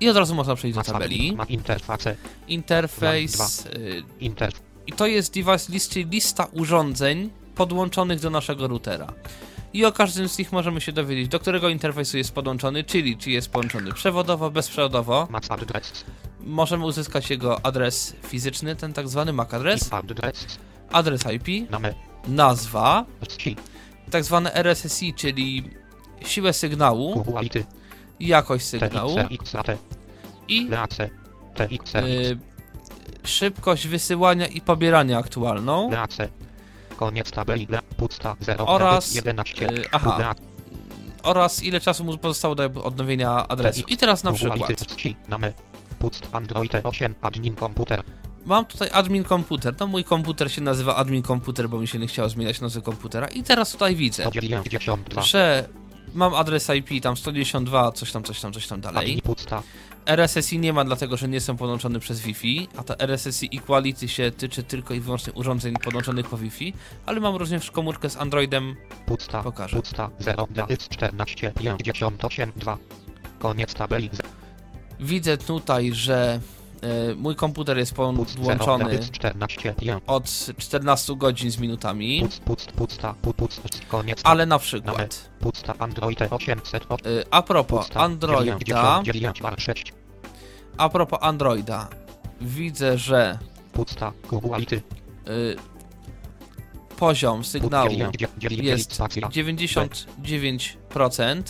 [0.00, 1.36] I od razu można przejść do tabeli.
[1.36, 2.16] Ma interfacę.
[2.48, 3.66] Interfejs.
[3.66, 4.60] y, Interf.
[4.86, 9.12] I to jest device list, czyli lista urządzeń podłączonych do naszego routera.
[9.76, 13.30] I o każdym z nich możemy się dowiedzieć, do którego interfejsu jest podłączony, czyli czy
[13.30, 15.28] jest połączony przewodowo, bezprzewodowo.
[16.40, 19.90] Możemy uzyskać jego adres fizyczny, ten tak zwany MAC adres,
[20.92, 21.24] Adres.
[21.32, 21.70] IP,
[22.28, 23.04] nazwa,
[24.10, 25.70] tak zwane RSSI, czyli
[26.26, 27.24] siłę sygnału,
[28.20, 29.16] jakość sygnału.
[30.48, 30.68] I
[31.96, 32.38] y,
[33.24, 35.90] szybkość wysyłania i pobierania aktualną.
[36.96, 37.66] Koniec tabeli.
[37.70, 37.82] La.
[37.96, 38.36] Pusta.
[38.40, 38.66] 0.
[38.66, 39.66] Oraz, 11.
[39.66, 40.34] y, aha.
[41.22, 43.82] Oraz ile czasu mu pozostało do odnowienia adresu.
[43.88, 44.86] I teraz na przykład Quality.
[44.86, 45.16] Czci.
[45.28, 45.52] Name.
[45.98, 46.28] Pust.
[46.32, 47.14] Android 8.
[47.22, 48.02] Admin komputer.
[48.46, 49.74] mam tutaj admin komputer.
[49.80, 53.26] No mój komputer się nazywa admin komputer, bo mi się nie chciało zmieniać nazwy komputera.
[53.26, 55.22] I teraz tutaj widzę, 192.
[55.22, 55.68] że
[56.14, 59.22] mam adres IP tam 192, coś tam, coś tam, coś tam dalej.
[60.06, 64.30] RSSI nie ma, dlatego że nie są podłączone przez Wi-Fi, a ta RSSI Equality się
[64.30, 66.72] tyczy tylko i wyłącznie urządzeń podłączonych po Wi-Fi,
[67.06, 68.76] ale mam również komórkę z Androidem.
[69.06, 69.42] Pusta.
[69.42, 69.76] Pokażę.
[69.76, 70.10] Pusta.
[70.18, 70.48] 0.
[70.50, 71.52] DX 14.
[71.52, 72.52] 58.
[72.56, 72.78] 2.
[73.38, 74.10] Koniec tabeli.
[75.00, 76.40] Widzę tutaj, że
[77.16, 78.30] mój komputer jest Pust.
[78.30, 78.36] 0.
[78.36, 79.74] podłączony DX 14.
[79.80, 80.00] 1.
[80.06, 80.24] od
[80.58, 82.28] 14 godzin z minutami,
[84.24, 85.74] ale na przykład, Pusta.
[85.78, 86.84] Android 800.
[86.84, 86.86] e,
[87.30, 87.88] a propos.
[87.94, 89.02] Androida,
[89.58, 89.92] 6.
[90.76, 91.88] a propos Androida,
[92.40, 93.38] widzę, że
[95.26, 95.30] e,
[96.96, 97.90] poziom sygnału
[98.50, 101.42] jest 99%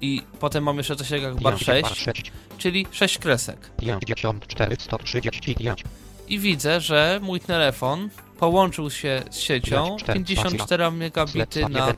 [0.00, 3.70] i potem mam jeszcze coś jak bar 6, czyli 6 kresek.
[3.76, 5.84] 54 135
[6.28, 11.94] I widzę, że mój telefon połączył się z siecią 54 megabity na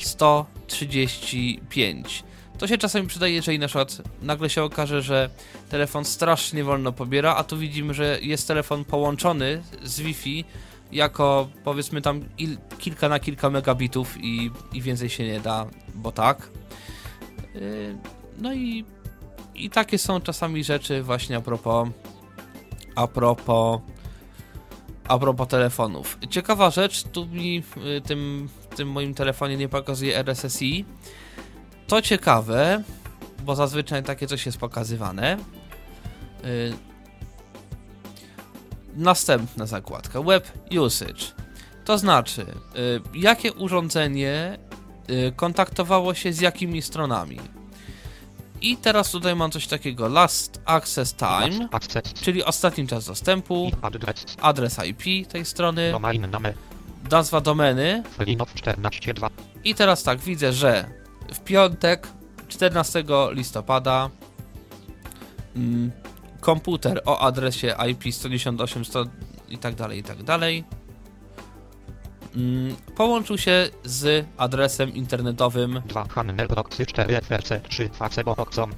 [0.00, 2.24] 135.
[2.58, 5.30] To się czasami przydaje, jeżeli na przykład nagle się okaże, że
[5.68, 10.44] telefon strasznie wolno pobiera, a tu widzimy, że jest telefon połączony z Wi-Fi
[10.92, 16.12] jako powiedzmy tam il, kilka na kilka megabitów i, i więcej się nie da, bo
[16.12, 16.48] tak.
[17.54, 17.96] Yy,
[18.38, 18.84] No i,
[19.54, 21.88] i takie są czasami rzeczy właśnie a propos
[22.94, 23.80] a propos
[25.08, 26.18] a propos telefonów.
[26.30, 27.62] Ciekawa rzecz, tu mi
[27.96, 30.84] y, tym, w tym moim telefonie nie pokazuje RSSI.
[31.86, 32.82] To ciekawe,
[33.44, 35.36] bo zazwyczaj takie coś jest pokazywane.
[36.44, 36.72] Y,
[38.96, 41.24] Następna zakładka Web Usage.
[41.84, 44.69] To znaczy, y, jakie urządzenie y,
[45.36, 47.40] kontaktowało się z jakimi stronami.
[48.62, 51.68] I teraz tutaj mam coś takiego Last Access Time,
[52.22, 53.70] czyli ostatni czas dostępu,
[54.40, 54.78] Adres.
[54.86, 55.92] IP tej strony,
[57.10, 58.02] nazwa domeny.
[58.10, 59.30] Flinow 142.
[59.64, 60.90] I teraz tak, widzę, że
[61.34, 62.08] w piątek
[62.48, 64.10] 14 listopada
[65.56, 65.90] mm,
[66.40, 69.04] komputer o adresie IP 198 100
[69.48, 70.64] i tak dalej, i tak dalej
[72.36, 78.70] mm, połączył się z adresem internetowym 2 Hannel Proxy 4 FRC 3 Facebook.com.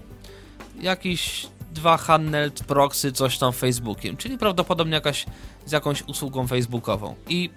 [0.81, 5.27] jakiś 2 Handled Proxy coś tam Facebookiem, czyli prawdopodobnie jakaś
[5.67, 7.15] z jakąś usługą facebookową.
[7.29, 7.51] I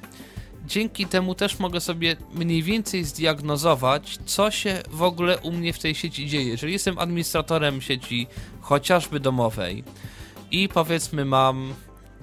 [0.67, 5.79] dzięki temu też mogę sobie mniej więcej zdiagnozować, co się w ogóle u mnie w
[5.79, 6.49] tej sieci dzieje.
[6.49, 8.27] Jeżeli jestem administratorem sieci
[8.61, 9.83] chociażby domowej
[10.51, 11.73] i powiedzmy mam,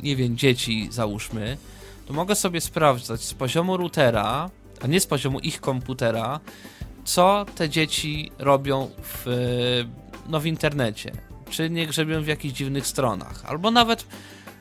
[0.03, 1.57] nie wiem, dzieci załóżmy,
[2.13, 6.41] to mogę sobie sprawdzać z poziomu routera, a nie z poziomu ich komputera,
[7.05, 9.25] co te dzieci robią w,
[10.29, 11.13] no, w internecie.
[11.51, 14.07] Czy nie grzebią w jakichś dziwnych stronach, albo nawet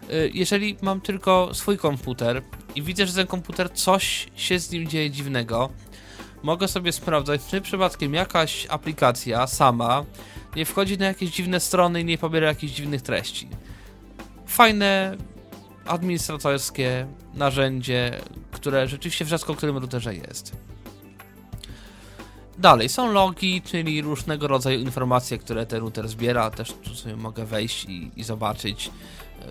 [0.10, 2.42] y, jeżeli mam tylko swój komputer
[2.76, 5.70] i widzę, że ten komputer coś się z nim dzieje dziwnego,
[6.44, 10.06] mogę sobie sprawdzać, czy przypadkiem jakaś aplikacja sama
[10.56, 13.48] nie wchodzi na jakieś dziwne strony i nie pobiera jakichś dziwnych treści.
[14.48, 15.18] Fajne
[15.86, 18.20] administratorskie narzędzie,
[18.52, 20.52] które rzeczywiście w rzadko którym routerze jest.
[22.58, 26.52] Dalej są logi, czyli różnego rodzaju informacje, które ten router zbiera.
[26.52, 28.92] Też tu sobie mogę wejść i, i zobaczyć.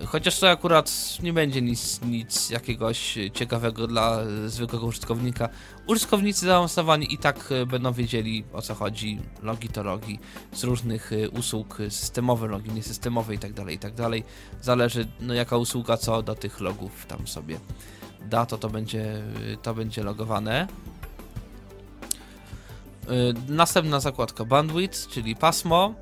[0.05, 0.91] Chociaż to akurat
[1.23, 5.49] nie będzie nic, nic jakiegoś ciekawego dla zwykłego użytkownika.
[5.87, 9.19] Użytkownicy zaawansowani i tak będą wiedzieli o co chodzi.
[9.41, 10.19] Logi to logi
[10.53, 13.53] z różnych usług, systemowe logi, niesystemowe itd.
[13.53, 14.03] Tak itd.
[14.03, 14.11] Tak
[14.61, 17.59] Zależy no, jaka usługa co do tych logów tam sobie
[18.25, 19.23] da, to to będzie,
[19.61, 20.67] to będzie logowane.
[23.47, 25.93] Następna zakładka bandwidth, czyli pasmo.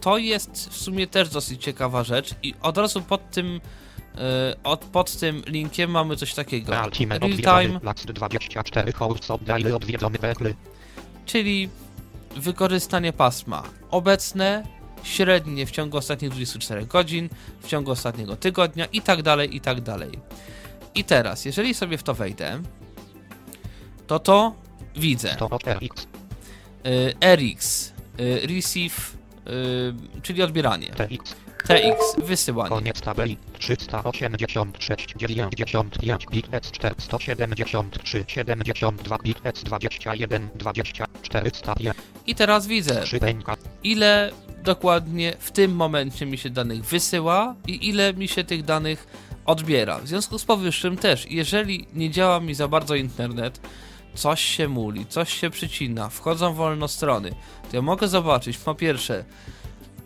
[0.00, 4.20] To jest w sumie też dosyć ciekawa rzecz i od razu pod tym y,
[4.64, 6.72] od, pod tym linkiem mamy coś takiego.
[6.72, 7.18] Real time,
[8.14, 10.18] 24 hosts odwiedzony
[11.26, 11.68] czyli
[12.36, 14.62] wykorzystanie pasma obecne,
[15.02, 17.28] średnie w ciągu ostatnich 24 godzin,
[17.60, 20.10] w ciągu ostatniego tygodnia i tak dalej, i tak dalej.
[20.94, 22.62] I teraz, jeżeli sobie w to wejdę,
[24.06, 24.54] to to
[24.96, 25.36] widzę.
[25.38, 26.06] To RX.
[27.20, 30.86] RX, y, receive, y, czyli odbieranie.
[30.86, 31.34] TX.
[31.66, 32.68] TX, wysyłanie.
[32.68, 41.94] Koniec tabeli 386 95 bit 473 72 bit 21 20 401
[42.26, 43.02] I teraz widzę,
[43.82, 44.30] ile
[44.64, 49.06] dokładnie w tym momencie mi się danych wysyła i ile mi się tych danych
[49.46, 49.98] odbiera.
[49.98, 53.60] W związku z powyższym też, jeżeli nie działa mi za bardzo internet,
[54.16, 57.30] coś się muli, coś się przycina, wchodzą wolno strony,
[57.70, 59.24] to ja mogę zobaczyć po pierwsze,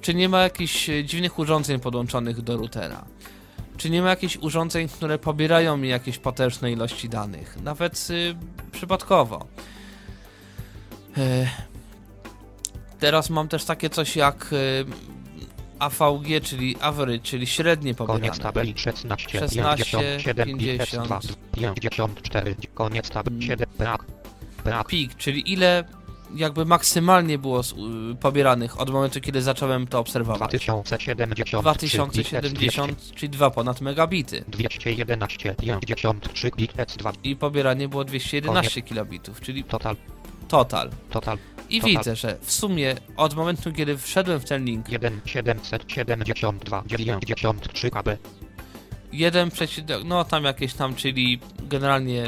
[0.01, 3.05] czy nie ma jakichś dziwnych urządzeń podłączonych do routera.
[3.77, 8.37] Czy nie ma jakichś urządzeń, które pobierają mi jakieś potężne ilości danych, nawet y,
[8.73, 9.47] przypadkowo.
[11.19, 11.49] Y,
[12.99, 14.85] teraz mam też takie coś jak y,
[15.81, 18.21] AVG, czyli average, czyli średnie pobierane.
[18.21, 21.39] Koniec tabeli 16, 16 57, 50.
[21.55, 24.05] 54, koniec tabeli 7, brak,
[24.65, 24.87] brak.
[24.87, 25.85] Pik, czyli ile
[26.35, 30.51] jakby maksymalnie było y, pobieranych od momentu, kiedy zacząłem to obserwować.
[30.51, 34.45] 2070, 2070, czyli 2 ponad megabity.
[34.49, 37.13] 211, 53 bit, 2.
[37.25, 39.97] I pobieranie było 211 kilobitów, czyli Total,
[40.49, 40.91] total.
[41.11, 41.39] total.
[41.71, 41.97] I Total.
[41.97, 48.17] widzę, że w sumie od momentu, kiedy wszedłem w ten link, 1 772 93 KB
[49.13, 49.51] 1,
[50.05, 52.25] no tam jakieś tam, czyli generalnie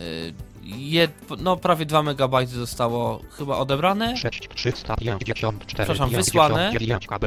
[0.00, 6.70] y, jed, no prawie 2 MB zostało chyba odebrane 6 354 Przepraszam, wysłane.
[6.72, 7.24] 59 KB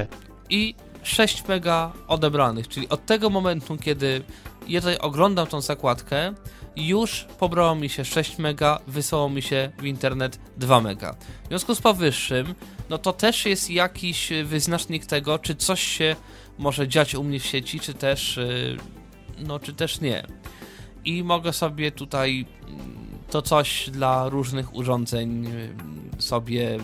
[0.50, 4.22] i 6 mega odebranych, czyli od tego momentu, kiedy
[4.70, 6.34] ja tutaj oglądam tą zakładkę,
[6.76, 11.16] już pobrało mi się 6 mega, wysłało mi się w internet 2 mega.
[11.44, 12.56] W związku z powyższym,
[12.90, 16.16] no to też jest jakiś wyznacznik tego, czy coś się
[16.58, 18.78] może dziać u mnie w sieci, czy też, y,
[19.40, 20.24] no czy też nie.
[21.06, 26.78] I mogę sobie tutaj mm, to coś dla różnych urządzeń y, sobie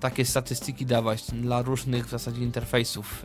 [0.00, 3.22] takie statystyki dawać dla różnych w zasadzie interfejsów.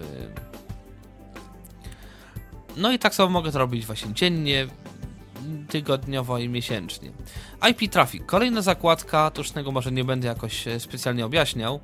[2.78, 4.68] No i tak samo mogę to robić właśnie dziennie,
[5.70, 7.12] tygodniowo i miesięcznie.
[7.72, 11.80] IP Traffic, kolejna zakładka, to już tego może nie będę jakoś e, specjalnie objaśniał.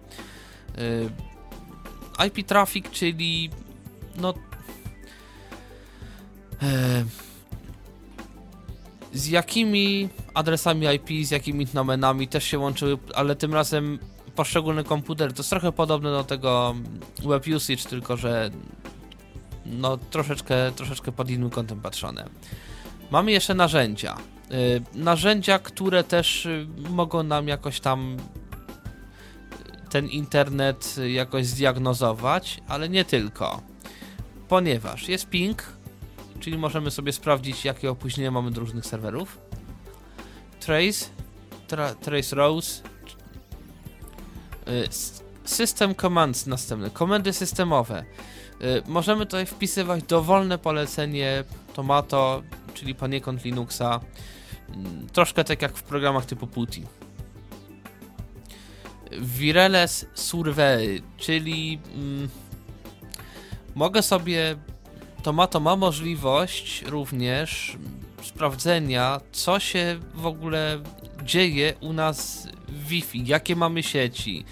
[2.19, 3.49] E, IP Traffic, czyli
[4.15, 4.33] no
[6.61, 7.05] e,
[9.13, 13.99] z jakimi adresami IP, z jakimi domenami też się łączyły, ale tym razem
[14.35, 16.75] poszczególny komputer to jest trochę podobne do tego
[17.25, 18.51] web usage, tylko że
[19.71, 22.29] no troszeczkę, troszeczkę pod innym kątem patrzone.
[23.11, 24.17] Mamy jeszcze narzędzia.
[24.51, 32.89] Y, narzędzia, które też y, mogą nam jakoś tam y, ten internet jakoś zdiagnozować, ale
[32.89, 33.61] nie tylko.
[34.47, 35.63] Ponieważ jest ping,
[36.39, 39.37] czyli możemy sobie sprawdzić, jakie opóźnienia mamy do różnych serwerów.
[40.59, 41.05] Trace,
[41.67, 42.83] tra, trace rows,
[45.49, 48.05] system commands następne, komendy systemowe.
[48.87, 53.99] Możemy tutaj wpisywać dowolne polecenie tomato, czyli poniekąd Linuxa,
[54.69, 56.81] mm, troszkę tak jak w programach typu PuTTY.
[59.11, 62.29] Vireles Survey, czyli mm,
[63.75, 64.55] mogę sobie
[65.27, 67.77] Tomato ma możliwość również
[68.21, 70.79] sprawdzenia, co się w ogóle
[71.23, 74.45] dzieje u nas w Wi-Fi, jakie mamy sieci,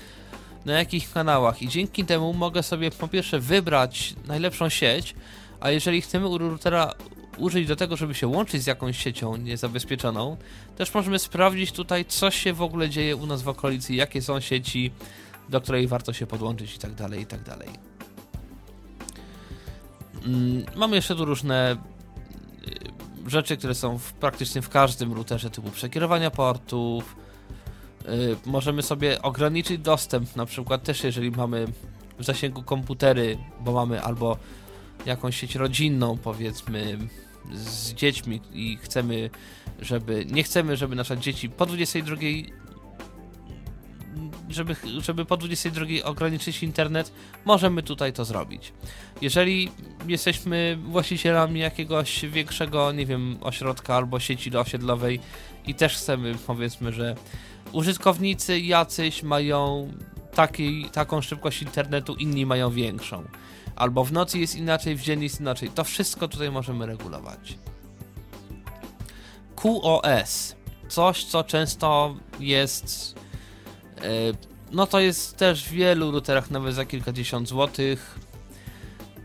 [0.65, 5.15] na jakich kanałach i dzięki temu mogę sobie po pierwsze wybrać najlepszą sieć,
[5.60, 6.93] a jeżeli chcemy routera
[7.38, 10.38] użyć do tego, żeby się łączyć z jakąś siecią niezabezpieczoną,
[10.78, 14.39] też możemy sprawdzić tutaj, co się w ogóle dzieje u nas w okolicy, jakie są
[14.39, 14.91] sieci,
[15.49, 17.69] do której warto się podłączyć i tak dalej, i tak dalej.
[20.25, 21.78] Mm, mamy jeszcze tu różne
[23.28, 27.15] y, rzeczy, które są w, praktycznie w każdym routerze, typu przekierowania portów.
[28.10, 31.65] Y, możemy sobie ograniczyć dostęp, na przykład też jeżeli mamy
[32.20, 34.38] w zasięgu komputery, bo mamy albo
[35.06, 36.98] jakąś sieć rodzinną, powiedzmy,
[37.54, 39.30] z dziećmi i chcemy,
[39.80, 40.26] żeby.
[40.32, 42.15] Nie chcemy, żeby nasze dzieci po 22
[44.50, 47.12] żeby, żeby po 22 ograniczyć internet,
[47.46, 48.74] możemy tutaj to zrobić.
[49.22, 49.72] Jeżeli
[50.08, 55.20] jesteśmy właścicielami jakiegoś większego, nie wiem, ośrodka albo sieci osiedlowej
[55.68, 57.15] i też chcemy, powiedzmy, że
[57.76, 59.92] użytkownicy jacyś mają
[60.34, 63.24] taki, taką szybkość internetu, inni mają większą.
[63.76, 65.70] Albo w nocy jest inaczej, w dzień jest inaczej.
[65.70, 67.58] To wszystko tutaj możemy regulować.
[69.56, 70.56] QoS.
[70.88, 73.16] Coś, co często jest
[74.02, 74.34] E,
[74.72, 78.20] no to jest też w wielu routerach nawet za kilkadziesiąt złotych.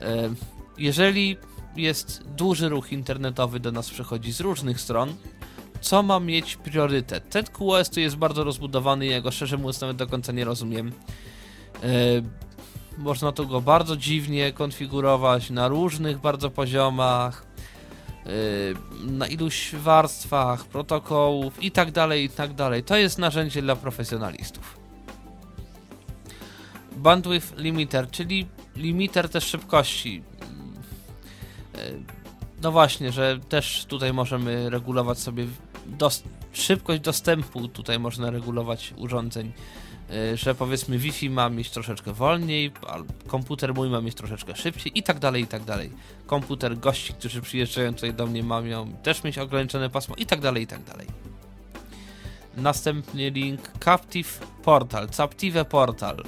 [0.00, 0.34] E,
[0.78, 1.36] jeżeli
[1.76, 5.14] jest duży ruch internetowy do nas przychodzi z różnych stron,
[5.80, 7.30] co ma mieć priorytet?
[7.30, 10.92] Ten QoS tu jest bardzo rozbudowany, ja go szczerze mówiąc nawet do końca nie rozumiem.
[11.82, 11.88] E,
[12.98, 17.50] można tu go bardzo dziwnie konfigurować na różnych bardzo poziomach,
[19.06, 22.82] na iluś warstwach, protokołów i tak dalej, i tak dalej.
[22.82, 24.78] To jest narzędzie dla profesjonalistów.
[26.96, 30.22] Bandwidth limiter, czyli limiter też szybkości.
[32.62, 35.46] No właśnie, że też tutaj możemy regulować sobie
[35.90, 36.22] dos
[36.52, 39.52] szybkość dostępu, tutaj można regulować urządzeń
[40.12, 42.72] Y, że powiedzmy Wi-Fi ma mieć troszeczkę wolniej,
[43.26, 45.90] komputer mój ma mieć troszeczkę szybciej i tak dalej, i tak dalej.
[46.26, 50.62] Komputer gości, którzy przyjeżdżają tutaj do mnie mają też mieć ograniczone pasmo i tak dalej,
[50.62, 51.06] i tak dalej.
[52.56, 56.24] Następny link Captive Portal, Captive Portal.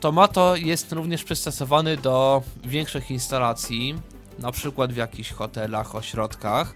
[0.00, 3.94] Tomato jest również przystosowany do większych instalacji,
[4.38, 6.74] na przykład w jakichś hotelach, ośrodkach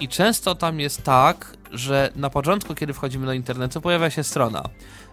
[0.00, 4.62] i często tam jest tak, że na początku, kiedy wchodzimy do internetu, pojawia się strona.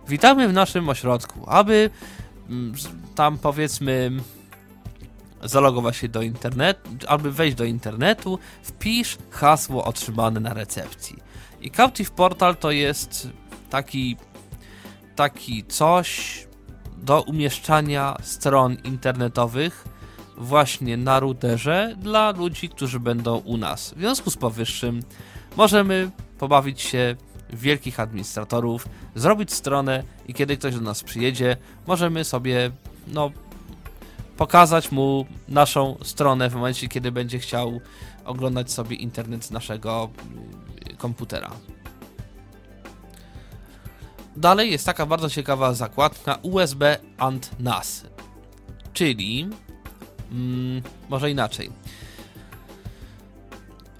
[0.08, 1.90] Witamy w naszym ośrodku, aby
[2.50, 2.74] mm,
[3.16, 4.12] tam powiedzmy
[5.44, 11.18] zalogować się do internetu, aby wejść do internetu, wpisz hasło otrzymane na recepcji.
[11.62, 13.30] I Captive Portal to jest
[13.70, 14.18] taki,
[15.16, 16.48] taki coś
[16.98, 19.97] do umieszczania stron internetowych
[20.38, 23.94] właśnie na routerze dla ludzi, którzy będą u nas.
[23.94, 25.00] W związku z powyższym
[25.58, 27.16] możemy pobawić się
[27.50, 32.72] wielkich administratorów, zrobić stronę i kiedy ktoś do nas przyjedzie, możemy sobie
[33.08, 33.32] no,
[34.38, 37.82] pokazać mu naszą stronę w momencie, kiedy będzie chciał
[38.26, 40.10] oglądać sobie internet z naszego
[40.92, 41.52] y, komputera.
[44.36, 48.06] Dalej jest taka bardzo ciekawa zakładka USB and NAS,
[48.94, 49.50] czyli
[50.32, 51.72] mm, może inaczej.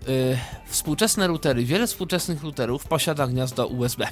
[0.08, 0.38] Yy,
[0.68, 4.08] współczesne routery, wiele współczesnych routerów posiada gniazdo USB.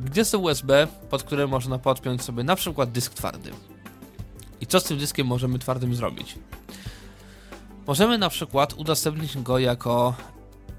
[0.00, 3.50] Gniazdo USB, pod które można podpiąć sobie na przykład dysk twardy.
[4.60, 6.38] I co z tym dyskiem możemy twardym zrobić?
[7.86, 10.14] Możemy na przykład udostępnić go jako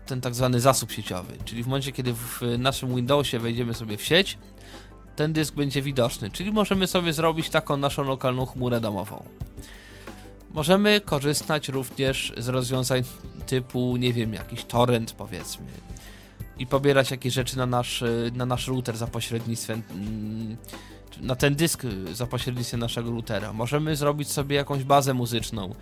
[0.05, 4.03] ten tak zwany zasób sieciowy, czyli w momencie, kiedy w naszym Windowsie wejdziemy sobie w
[4.03, 4.37] sieć,
[5.15, 9.23] ten dysk będzie widoczny, czyli możemy sobie zrobić taką naszą lokalną chmurę domową.
[10.55, 13.03] Możemy korzystać również z rozwiązań
[13.45, 15.65] typu, nie wiem, jakiś torrent powiedzmy
[16.57, 20.57] i pobierać jakieś rzeczy na nasz, na nasz router za pośrednictwem mm,
[21.21, 21.83] na ten dysk
[22.13, 23.53] za pośrednictwem naszego routera.
[23.53, 25.75] Możemy zrobić sobie jakąś bazę muzyczną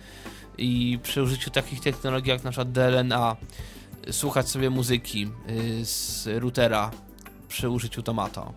[0.58, 3.36] i przy użyciu takich technologii jak nasza DLNA
[4.10, 6.90] słuchać sobie muzyki y, z routera
[7.48, 8.52] przy użyciu Tomato.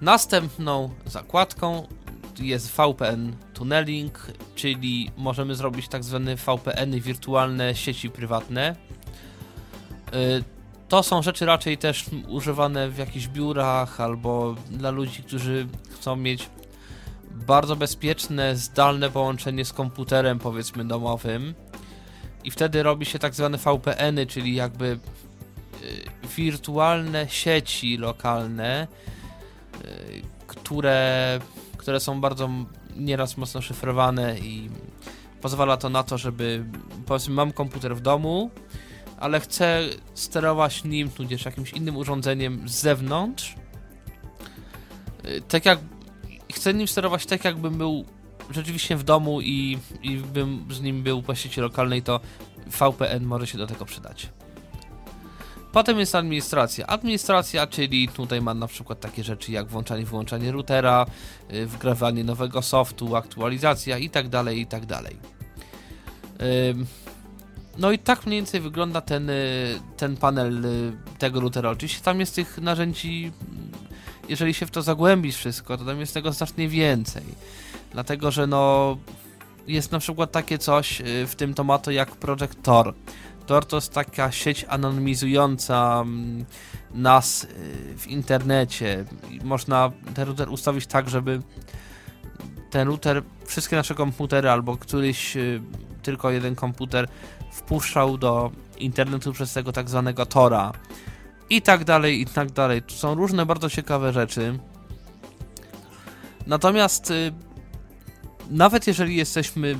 [0.00, 1.86] Następną zakładką
[2.40, 8.76] jest VPN tunneling, czyli możemy zrobić tak zwane VPN-y wirtualne sieci prywatne.
[10.14, 10.44] Y,
[10.88, 16.50] to są rzeczy raczej też używane w jakichś biurach albo dla ludzi, którzy chcą mieć
[17.30, 21.54] bardzo bezpieczne, zdalne połączenie z komputerem, powiedzmy domowym.
[22.44, 24.98] i wtedy robi się tak zwane VPN-y, czyli jakby y,
[26.36, 28.88] wirtualne sieci lokalne,
[29.84, 31.40] y, które,
[31.82, 32.48] które są bardzo
[32.96, 34.70] nieraz mocno szyfrowane i
[35.40, 36.64] pozwala to na to, żeby
[37.06, 38.50] powiedzmy mam komputer w domu,
[39.20, 39.82] ale chcę
[40.14, 43.54] sterować nim tudzież jakimś innym urządzeniem z zewnątrz.
[45.48, 45.78] Tak jak
[46.52, 48.04] chcę nim sterować tak jakbym był
[48.50, 52.20] rzeczywiście w domu i, i bym z nim był sieci lokalnej, to
[52.66, 54.28] VPN może się do tego przydać.
[55.72, 56.86] Potem jest administracja.
[56.86, 61.06] Administracja, czyli tutaj ma na przykład takie rzeczy jak włączanie, wyłączanie routera,
[61.52, 64.86] y, wgrawanie nowego softu, aktualizacja itd., tak itd.
[64.86, 65.12] Tak
[67.78, 71.70] no i tak mniej więcej wygląda ten, y, ten panel y, tego routera.
[71.70, 73.32] Oczywiście tam jest tych narzędzi,
[74.28, 77.24] jeżeli się w to zagłębisz wszystko, to tam jest tego znacznie więcej.
[77.92, 78.96] Dlatego, że no
[79.66, 82.94] jest na przykład takie coś w tym tomato jak Project Tor.
[83.46, 86.44] Tor to jest taka sieć anonymizująca mm,
[86.94, 87.48] nas y,
[87.98, 89.04] w internecie.
[89.44, 91.42] Można ten router ustawić tak, żeby
[92.70, 95.60] ten router, wszystkie nasze komputery albo któryś y,
[96.02, 97.08] tylko jeden komputer
[97.52, 100.72] wpuszczał do internetu przez tego tak zwanego Tora
[101.50, 102.82] i tak dalej, i tak dalej.
[102.82, 104.58] Tu są różne bardzo ciekawe rzeczy.
[106.46, 107.32] Natomiast y,
[108.50, 109.76] nawet jeżeli jesteśmy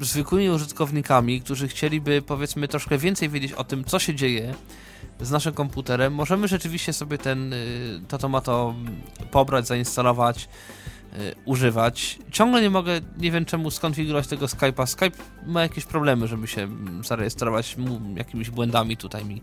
[0.00, 4.54] zwykłymi użytkownikami, którzy chcieliby powiedzmy troszkę więcej wiedzieć o tym, co się dzieje
[5.20, 8.74] z naszym komputerem, możemy rzeczywiście sobie ten y, to tomato
[9.30, 10.48] pobrać, zainstalować,
[11.12, 12.18] y, używać.
[12.30, 14.86] Ciągle nie mogę, nie wiem czemu skonfigurować tego Skype'a.
[14.86, 16.68] Skype ma jakieś problemy, żeby się
[17.04, 17.76] zarejestrować,
[18.16, 19.42] jakimiś błędami tutaj mi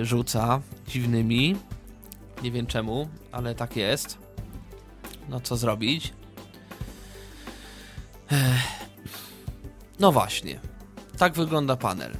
[0.00, 1.56] y, rzuca, dziwnymi.
[2.42, 4.18] Nie wiem czemu, ale tak jest.
[5.28, 6.12] No co zrobić?
[10.00, 10.60] No właśnie,
[11.18, 12.12] tak wygląda panel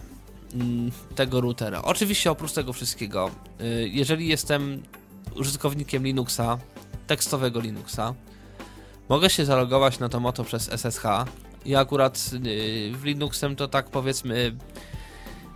[0.55, 1.83] mm, tego routera.
[1.83, 4.83] Oczywiście oprócz tego wszystkiego, y, jeżeli jestem
[5.35, 6.59] użytkownikiem Linuxa,
[7.07, 8.15] tekstowego Linuxa,
[9.09, 11.05] mogę się zalogować na to moto przez SSH.
[11.67, 14.57] Ja akurat y, w Linuxem to tak powiedzmy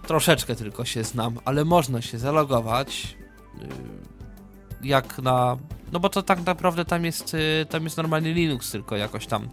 [0.06, 3.16] troszeczkę tylko się znam, ale można się zalogować
[3.62, 5.56] y, jak na...
[5.92, 7.36] No bo to tak naprawdę tam jest,
[7.70, 9.48] tam jest normalny Linux, tylko jakoś tam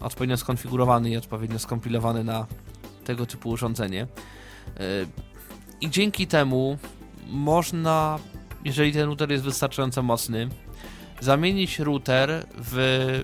[0.00, 2.46] odpowiednio skonfigurowany i odpowiednio skompilowany na
[3.04, 4.02] tego typu urządzenie.
[4.02, 4.06] E,
[5.80, 6.78] I dzięki temu
[7.26, 8.18] można,
[8.64, 10.48] jeżeli ten router jest wystarczająco mocny,
[11.20, 13.22] zamienić router w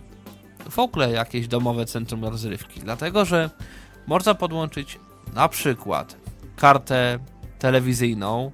[0.71, 2.81] w ogóle jakieś domowe centrum rozrywki.
[2.81, 3.51] Dlatego, że
[4.07, 4.99] można podłączyć
[5.35, 6.17] na przykład
[6.57, 7.19] kartę
[7.59, 8.51] telewizyjną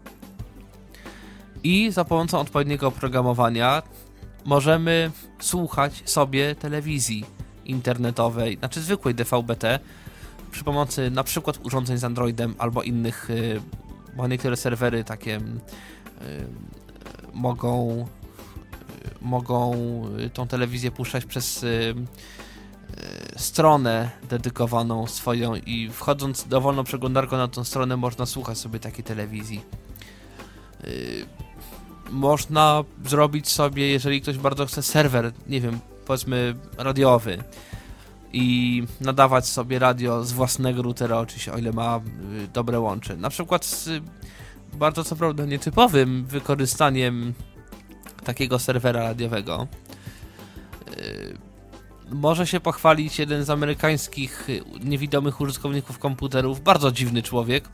[1.65, 3.83] i za pomocą odpowiedniego oprogramowania
[4.45, 5.11] możemy
[5.41, 7.25] słuchać sobie telewizji
[7.65, 9.79] internetowej, znaczy zwykłej DVB-T
[10.53, 13.61] przy pomocy na przykład urządzeń z Androidem albo innych, y,
[14.17, 15.41] bo niektóre serwery takie y,
[17.33, 19.73] mogą y, mogą
[20.33, 21.65] tą telewizję puszczać przez
[23.37, 29.61] stronę dedykowaną swoją i wchodząc dowolną przeglądarką na tą stronę można słuchać sobie takiej telewizji.
[32.11, 37.45] Można zrobić sobie, jeżeli ktoś bardzo chce, serwer, nie wiem, powiedzmy radiowy
[38.33, 42.01] i nadawać sobie radio z własnego routera, oczywiście, o ile ma
[42.45, 43.17] y, dobre łącze.
[43.17, 44.01] Na przykład z y,
[44.73, 47.35] bardzo co prawda nietypowym wykorzystaniem
[48.25, 49.67] takiego serwera radiowego
[50.99, 51.53] y,
[52.11, 54.49] może się pochwalić jeden z amerykańskich
[54.85, 57.69] niewidomych użytkowników komputerów, bardzo dziwny człowiek,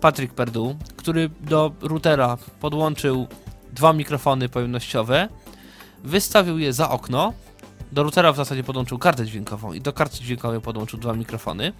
[0.00, 3.26] Patrick Perdue, który do routera podłączył
[3.72, 5.28] dwa mikrofony pojemnościowe,
[6.04, 7.32] wystawił je za okno
[7.92, 11.72] do routera w zasadzie podłączył kartę dźwiękową i do karty dźwiękowej podłączył dwa mikrofony.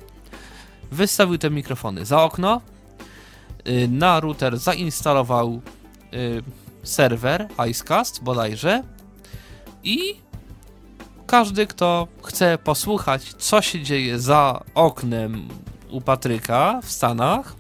[0.91, 2.61] Wystawił te mikrofony za okno.
[3.69, 5.61] Y, na router zainstalował
[6.15, 6.43] y,
[6.83, 8.83] serwer Icecast bodajże
[9.85, 10.17] i
[11.27, 15.49] każdy, kto chce posłuchać, co się dzieje za oknem
[15.91, 17.55] u Patryka w Stanach,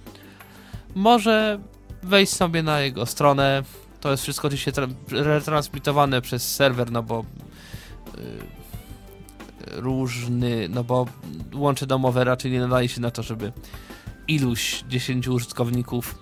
[0.94, 1.58] może
[2.02, 3.62] wejść sobie na jego stronę.
[4.00, 4.72] To jest wszystko oczywiście
[5.10, 7.24] retransmitowane przez serwer, no bo
[9.72, 11.06] różny, no bo
[11.54, 13.52] łącze domowe raczej nie nadaje się na to, żeby
[14.28, 16.14] iluś 10 użytkowników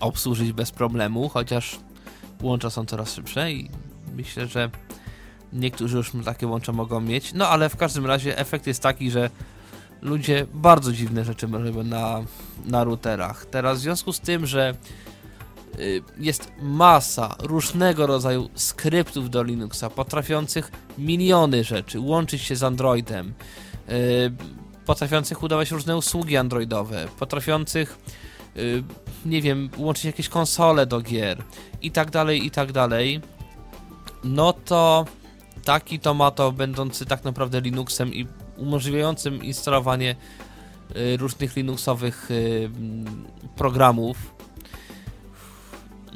[0.00, 1.78] obsłużyć bez problemu, chociaż
[2.42, 3.70] łącza są coraz szybsze i
[4.16, 4.70] myślę, że
[5.52, 7.34] niektórzy już takie łącza mogą mieć.
[7.34, 9.30] No ale w każdym razie efekt jest taki, że
[10.02, 12.24] ludzie bardzo dziwne rzeczy robią na,
[12.64, 13.46] na routerach.
[13.46, 15.05] Teraz w związku z tym, że Y,
[16.18, 23.34] jest masa różnego rodzaju skryptów do Linuxa, potrafiących miliony rzeczy, łączyć się z Androidem,
[23.88, 24.32] y,
[24.86, 27.98] potrafiących udawać różne usługi androidowe, potrafiących,
[28.56, 28.82] y,
[29.26, 31.42] nie wiem, łączyć jakieś konsole do gier
[31.82, 33.20] i tak dalej, i tak dalej,
[34.24, 35.04] no to
[35.64, 40.16] taki Tomato, będący tak naprawdę Linuxem i umożliwiającym instalowanie
[40.96, 42.70] y, różnych Linuxowych y,
[43.56, 44.16] programów,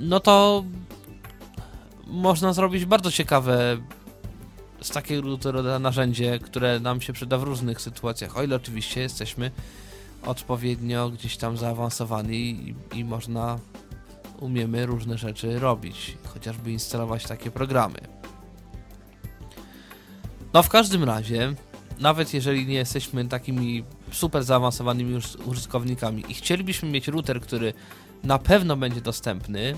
[0.00, 0.64] no to
[2.06, 3.76] można zrobić bardzo ciekawe
[4.80, 5.38] z takiego
[5.80, 9.50] narzędzie, które nam się przyda w różnych sytuacjach, o ile oczywiście jesteśmy
[10.26, 13.58] odpowiednio gdzieś tam zaawansowani i, i można
[14.40, 17.98] umiemy różne rzeczy robić, chociażby instalować takie programy.
[20.52, 21.54] No w każdym razie,
[21.98, 27.72] nawet jeżeli nie jesteśmy takimi super zaawansowanymi użytkownikami i chcielibyśmy mieć router, który
[28.24, 29.76] na pewno będzie dostępny,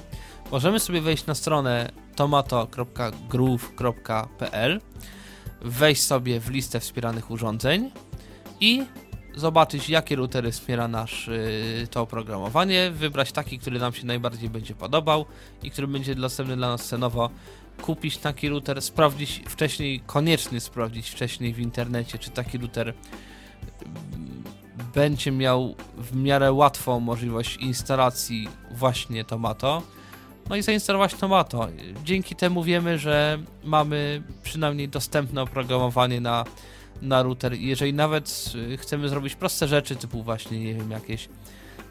[0.51, 4.81] możemy sobie wejść na stronę tomato.groove.pl,
[5.61, 7.91] wejść sobie w listę wspieranych urządzeń
[8.61, 8.85] i
[9.35, 11.31] zobaczyć jakie routery wspiera nasz
[11.81, 15.27] yy, to oprogramowanie, wybrać taki, który nam się najbardziej będzie podobał
[15.63, 17.31] i który będzie dostępny dla nas cenowo,
[17.83, 22.95] kupić taki router, sprawdzić wcześniej, koniecznie sprawdzić wcześniej w internecie, czy taki router
[24.95, 29.83] będzie miał w miarę łatwą możliwość instalacji właśnie Tomato
[30.49, 31.69] no i zainstalować Tomato.
[32.05, 36.45] Dzięki temu wiemy, że mamy przynajmniej dostępne oprogramowanie na,
[37.03, 37.53] na router.
[37.53, 41.29] Jeżeli nawet y, chcemy zrobić proste rzeczy, typu właśnie, nie wiem, jakieś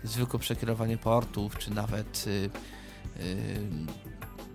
[0.03, 2.49] zwykłe przekierowanie portów, czy nawet yy,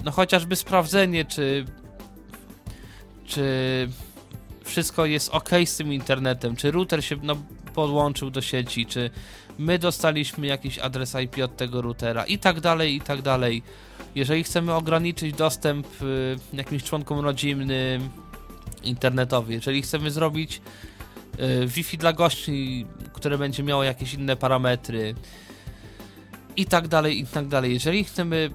[0.04, 1.64] no chociażby sprawdzenie, czy
[3.24, 3.88] czy
[4.64, 7.36] wszystko jest ok z tym internetem, czy router się no,
[7.76, 9.10] podłączył do sieci, czy
[9.58, 13.62] my dostaliśmy jakiś adres IP od tego routera i tak dalej, i tak dalej.
[14.14, 18.08] Jeżeli chcemy ograniczyć dostęp y, jakimś członkom rodzinnym
[18.82, 20.60] internetowi, jeżeli chcemy zrobić
[21.40, 25.14] y, Wi-Fi dla gości, które będzie miało jakieś inne parametry
[26.56, 27.72] i tak dalej, i tak dalej.
[27.72, 28.50] Jeżeli chcemy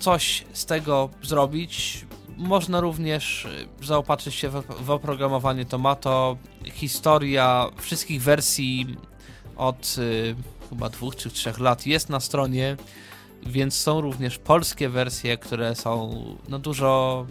[0.00, 2.04] coś z tego zrobić,
[2.36, 4.48] można również y, zaopatrzyć się
[4.80, 6.36] w, oprogramowanie Tomato.
[6.72, 8.96] Historia wszystkich wersji
[9.56, 10.34] od y,
[10.70, 12.76] chyba dwóch czy trzech lat jest na stronie,
[13.46, 17.26] więc są również polskie wersje, które są no dużo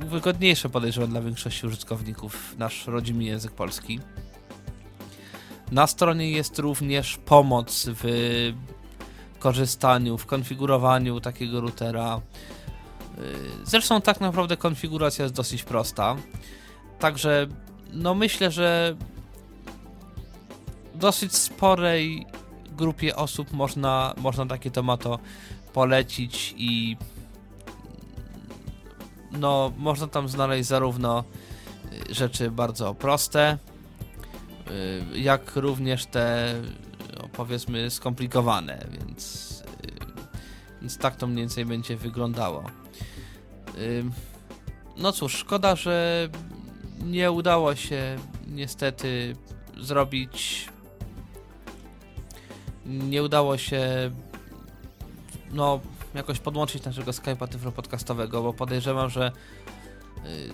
[0.00, 4.00] wygodniejsze podejrzewam dla większości użytkowników nasz rodzimy język polski.
[5.72, 8.04] Na stronie jest również pomoc w
[9.38, 12.20] korzystaniu, w konfigurowaniu takiego routera.
[13.20, 16.16] Y, zresztą tak naprawdę konfiguracja jest dosyć prosta.
[16.98, 17.46] Także
[17.92, 18.96] no myślę, że
[20.94, 22.26] dosyć sporej
[22.72, 25.18] grupie osób można, można takie tomato
[25.72, 26.96] polecić i
[29.32, 31.24] no można tam znaleźć zarówno
[32.10, 33.58] y, rzeczy bardzo proste,
[35.14, 36.54] y, jak również te
[37.18, 39.50] no, powiedzmy skomplikowane, więc,
[40.80, 42.79] więc tak to mniej więcej będzie wyglądało.
[44.96, 46.28] No cóż, szkoda, że
[47.04, 48.16] nie udało się
[48.46, 49.36] niestety
[49.80, 50.68] zrobić
[52.86, 54.10] nie udało się
[55.52, 55.80] no
[56.14, 59.32] jakoś podłączyć naszego Skype'a tyflo podcastowego, bo podejrzewam, że
[60.26, 60.52] y,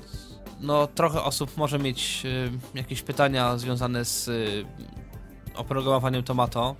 [0.61, 4.67] no trochę osób może mieć y, jakieś pytania związane z y,
[5.55, 6.77] oprogramowaniem Tomato.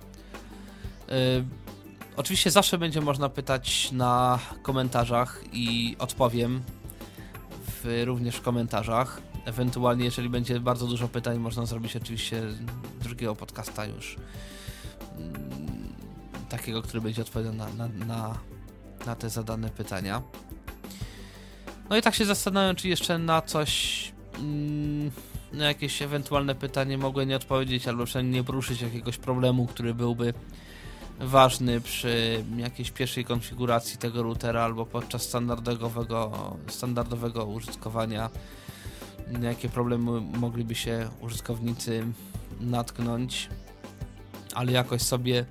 [2.17, 6.61] Oczywiście zawsze będzie można pytać na komentarzach i odpowiem
[7.67, 9.21] w, również w komentarzach.
[9.45, 12.41] Ewentualnie, jeżeli będzie bardzo dużo pytań, można zrobić oczywiście
[13.01, 14.15] drugiego podcasta już
[15.17, 15.93] mm,
[16.49, 18.37] takiego, który będzie odpowiadał na, na, na,
[19.05, 20.21] na te zadane pytania.
[21.89, 24.03] No i tak się zastanawiam, czy jeszcze na coś,
[24.39, 25.11] mm,
[25.53, 30.33] na jakieś ewentualne pytanie mogę nie odpowiedzieć, albo przynajmniej nie poruszyć jakiegoś problemu, który byłby
[31.19, 36.31] ważny przy jakiejś pierwszej konfiguracji tego routera albo podczas standardowego,
[36.67, 38.29] standardowego użytkowania
[39.41, 42.05] jakie problemy mogliby się użytkownicy
[42.59, 43.49] natknąć,
[44.53, 45.45] ale jakoś sobie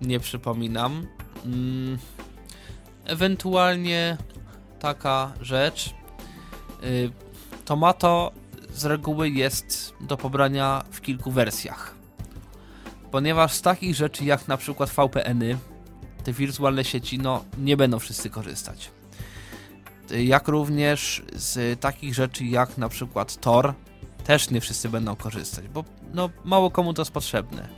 [0.00, 1.06] nie przypominam.
[1.44, 1.98] Mm,
[3.04, 4.16] ewentualnie
[4.80, 5.94] taka rzecz.
[6.84, 7.10] Y,
[7.64, 8.32] Tomato
[8.74, 12.01] z reguły jest do pobrania w kilku wersjach.
[13.12, 15.58] Ponieważ z takich rzeczy jak na przykład VPN-y,
[16.24, 18.90] te wirtualne sieci, no nie będą wszyscy korzystać
[20.20, 23.74] jak również z takich rzeczy jak na przykład Tor,
[24.24, 25.84] też nie wszyscy będą korzystać, bo
[26.14, 27.68] no, mało komu to jest potrzebne.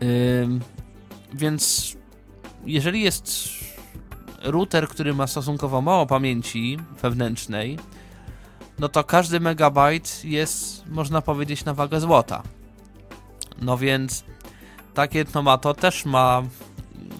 [0.00, 0.48] Yy,
[1.34, 1.92] więc
[2.66, 3.48] jeżeli jest
[4.42, 7.78] router, który ma stosunkowo mało pamięci wewnętrznej,
[8.78, 12.42] no to każdy megabajt jest, można powiedzieć, na wagę złota.
[13.62, 14.24] No więc
[14.94, 16.42] takie Tomato też ma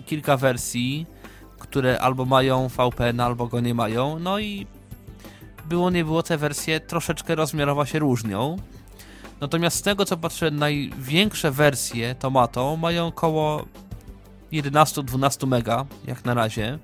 [0.06, 1.06] kilka wersji,
[1.58, 4.18] które albo mają VPN, albo go nie mają.
[4.18, 4.66] No i
[5.68, 8.56] było nie było, te wersje troszeczkę rozmiarowo się różnią.
[9.40, 13.64] Natomiast z tego co patrzę, największe wersje Tomato mają około
[14.52, 16.78] 11-12 mega, jak na razie.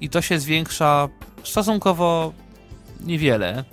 [0.00, 1.08] I to się zwiększa
[1.44, 2.32] stosunkowo
[3.00, 3.64] niewiele,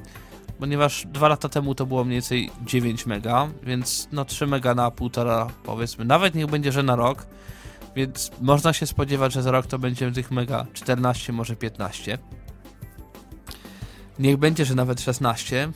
[0.62, 4.92] ponieważ dwa lata temu to było mniej więcej 9 mega, więc no 3 mega na
[4.92, 7.26] półtora powiedzmy, nawet niech będzie, że na rok,
[7.96, 12.18] więc można się spodziewać, że za rok to będzie tych mega 14, może 15.
[14.20, 15.72] Niech będzie, że nawet 16.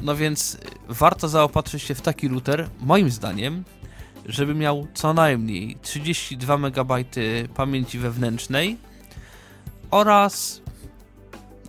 [0.00, 0.58] No więc
[0.88, 3.64] warto zaopatrzyć się w taki router, moim zdaniem,
[4.26, 6.92] żeby miał co najmniej 32 MB
[7.54, 8.76] pamięci wewnętrznej
[9.90, 10.62] oraz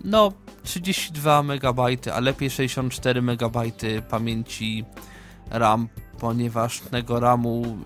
[0.04, 1.80] no 32 MB,
[2.14, 3.57] a lepiej 64 MB
[4.09, 4.86] pamięci
[5.51, 5.88] RAM,
[6.20, 7.78] ponieważ tego RAMu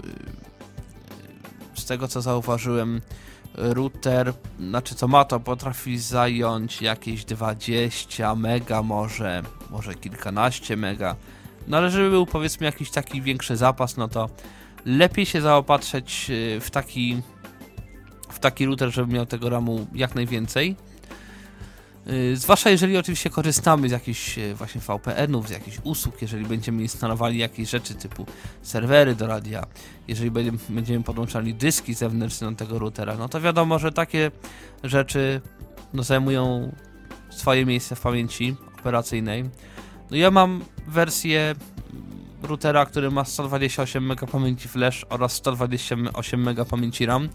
[1.73, 3.01] z tego co zauważyłem
[3.57, 11.15] router, znaczy co ma to potrafi zająć jakieś 20 mega może, może kilkanaście mega.
[11.67, 14.29] No ale żeby był powiedzmy jakiś taki większy zapas, no to
[14.85, 17.21] lepiej się zaopatrzyć y, w taki
[18.29, 20.75] w taki router, żeby miał tego RAMu jak najwięcej.
[22.09, 26.81] Y, zwłaszcza jeżeli oczywiście korzystamy z jakichś y, właśnie VPN-ów, z jakichś usług, jeżeli będziemy
[26.81, 28.25] instalowali jakieś rzeczy typu
[28.61, 29.63] serwery do radia,
[30.07, 30.31] jeżeli
[30.69, 34.31] będziemy podłączali dyski zewnętrzne do tego routera, no to wiadomo, że takie
[34.83, 35.41] rzeczy
[35.93, 36.71] no, zajmują
[37.29, 39.49] swoje miejsce w pamięci operacyjnej.
[40.11, 41.55] No ja mam wersję
[42.43, 47.29] routera, który ma 128 MB pamięci flash oraz 128 MB pamięci RAM.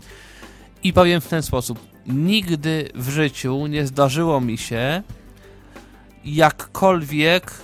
[0.83, 5.03] I powiem w ten sposób: nigdy w życiu nie zdarzyło mi się
[6.25, 7.55] jakkolwiek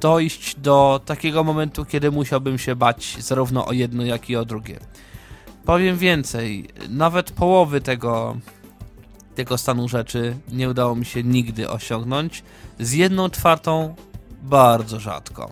[0.00, 4.78] dojść do takiego momentu, kiedy musiałbym się bać zarówno o jedno, jak i o drugie.
[5.64, 8.36] Powiem więcej, nawet połowy tego,
[9.34, 12.42] tego stanu rzeczy nie udało mi się nigdy osiągnąć.
[12.78, 13.94] Z jedną czwartą
[14.42, 15.50] bardzo rzadko.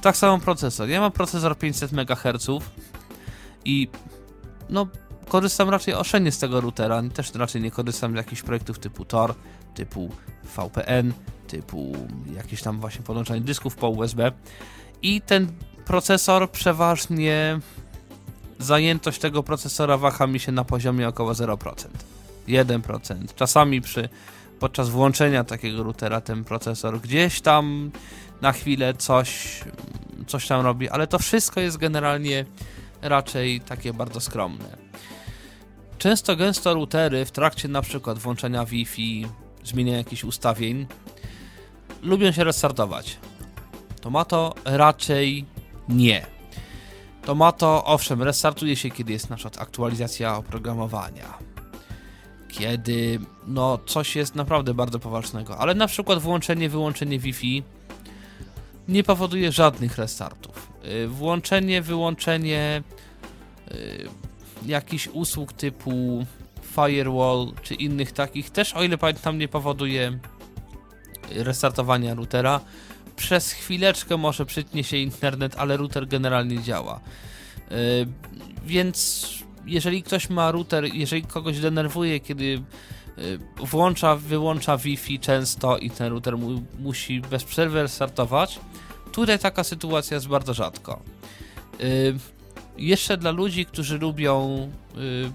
[0.00, 0.88] Tak samo procesor.
[0.88, 2.46] Ja mam procesor 500 MHz
[3.64, 3.88] i
[4.70, 4.86] no
[5.28, 7.02] korzystam raczej oszczędnie z tego routera.
[7.14, 9.34] Też raczej nie korzystam z jakichś projektów typu Tor,
[9.74, 10.10] typu
[10.56, 11.12] VPN,
[11.46, 11.92] typu
[12.36, 14.32] jakieś tam właśnie podłączanie dysków po USB.
[15.02, 15.52] I ten
[15.84, 17.60] procesor przeważnie
[18.58, 21.86] zajętość tego procesora waha mi się na poziomie około 0%.
[22.48, 23.34] 1%.
[23.34, 24.08] Czasami przy
[24.60, 27.90] podczas włączenia takiego routera ten procesor gdzieś tam
[28.40, 29.60] na chwilę coś,
[30.26, 32.44] coś tam robi, ale to wszystko jest generalnie
[33.02, 34.76] raczej takie bardzo skromne.
[35.98, 39.26] Często gęsto routery w trakcie przykład włączenia Wi-Fi,
[39.64, 40.86] zmienia jakichś ustawień,
[42.02, 43.16] lubią się restartować.
[44.00, 45.44] To ma to raczej
[45.88, 46.26] nie.
[47.24, 51.38] To ma to, owszem, restartuje się, kiedy jest na przykład aktualizacja oprogramowania.
[52.48, 57.62] Kiedy no coś jest naprawdę bardzo poważnego, ale na przykład włączenie, wyłączenie Wi-Fi
[58.90, 60.72] nie powoduje żadnych restartów.
[60.84, 62.82] Y, włączenie, wyłączenie
[63.70, 64.08] y,
[64.66, 66.26] jakichś usług typu
[66.62, 70.18] firewall czy innych takich też, o ile pamiętam, nie powoduje
[71.30, 72.60] restartowania routera.
[73.16, 77.00] Przez chwileczkę może przytnie się internet, ale router generalnie działa.
[77.72, 77.74] Y,
[78.66, 79.28] więc
[79.66, 82.62] jeżeli ktoś ma router, jeżeli kogoś denerwuje, kiedy
[83.56, 88.60] włącza, wyłącza Wi-Fi często i ten router mu, musi bez przerwy restartować,
[89.12, 91.00] Tutaj taka sytuacja jest bardzo rzadko.
[91.78, 92.18] Yy,
[92.78, 95.32] jeszcze dla ludzi, którzy lubią yy,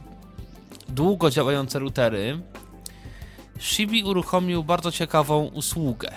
[0.90, 2.40] długo działające routery,
[3.60, 6.10] Shibi uruchomił bardzo ciekawą usługę.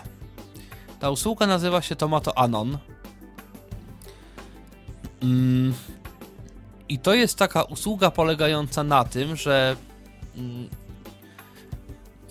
[1.00, 2.78] Ta usługa nazywa się Tomato Anon.
[5.22, 5.72] Yy,
[6.88, 9.76] I to jest taka usługa polegająca na tym, że
[10.36, 10.68] mm,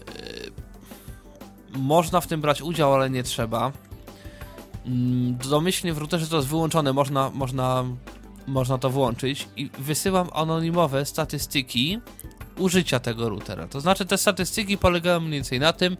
[0.09, 0.51] y,
[1.78, 3.87] można w tym brać udział, ale nie trzeba Mm,
[5.50, 7.86] domyślnie w routerze to jest wyłączone, można, można,
[8.48, 12.00] można to włączyć i wysyłam anonimowe statystyki
[12.58, 13.68] użycia tego routera.
[13.68, 15.98] To znaczy te statystyki polegają mniej więcej na tym,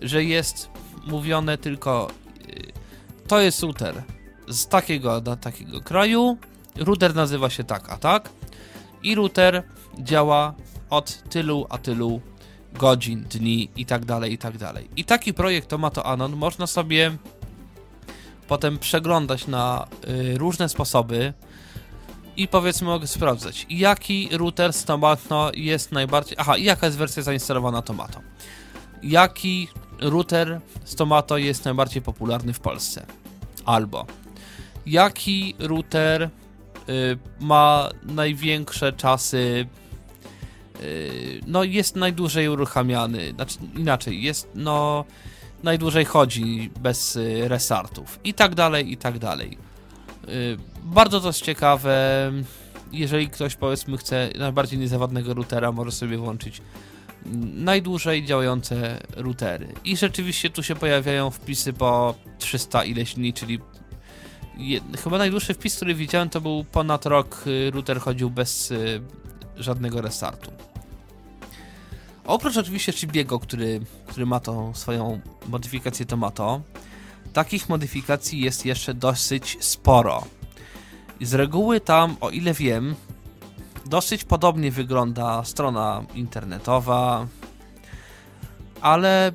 [0.00, 0.68] że jest
[1.06, 2.10] mówione tylko
[2.48, 2.72] y,
[3.28, 4.02] to jest router
[4.48, 6.38] z takiego do takiego kraju,
[6.76, 8.30] router nazywa się tak, a tak
[9.02, 9.62] i router
[9.98, 10.54] działa
[10.90, 12.20] od tylu a tylu
[12.72, 14.88] godzin, dni i tak dalej, i tak dalej.
[14.96, 17.16] I taki projekt Tomato Anon można sobie
[18.48, 21.32] potem przeglądać na y, różne sposoby
[22.36, 26.36] i powiedzmy mogę sprawdzać, jaki router z Tomato jest najbardziej...
[26.40, 28.20] Aha, jaka jest wersja zainstalowana Tomato.
[29.02, 29.68] Jaki
[30.00, 33.06] router z Tomato jest najbardziej popularny w Polsce?
[33.64, 34.06] Albo
[34.86, 39.66] jaki router y, ma największe czasy
[40.80, 45.04] y, no jest najdłużej uruchamiany, znaczy inaczej, jest no
[45.62, 49.58] najdłużej chodzi bez y, restartów i tak dalej, i tak dalej.
[50.28, 52.32] Y, bardzo to jest ciekawe.
[52.92, 56.62] Jeżeli ktoś powiedzmy chce najbardziej niezawodnego routera, może sobie włączyć
[57.54, 59.68] najdłużej działające routery.
[59.84, 63.60] I rzeczywiście tu się pojawiają wpisy po 300 ileś dni, czyli
[65.04, 68.74] chyba najdłuższy wpis, który widziałem, to był ponad rok y, router chodził bez
[69.56, 70.71] żadnego restartu.
[72.26, 76.60] Oprócz oczywiście Chibiego, który, który ma tą swoją modyfikację Tomato,
[77.32, 80.24] takich modyfikacji jest jeszcze dosyć sporo.
[81.20, 82.94] I z reguły tam, o ile wiem,
[83.86, 87.26] dosyć podobnie wygląda strona internetowa,
[88.80, 89.32] ale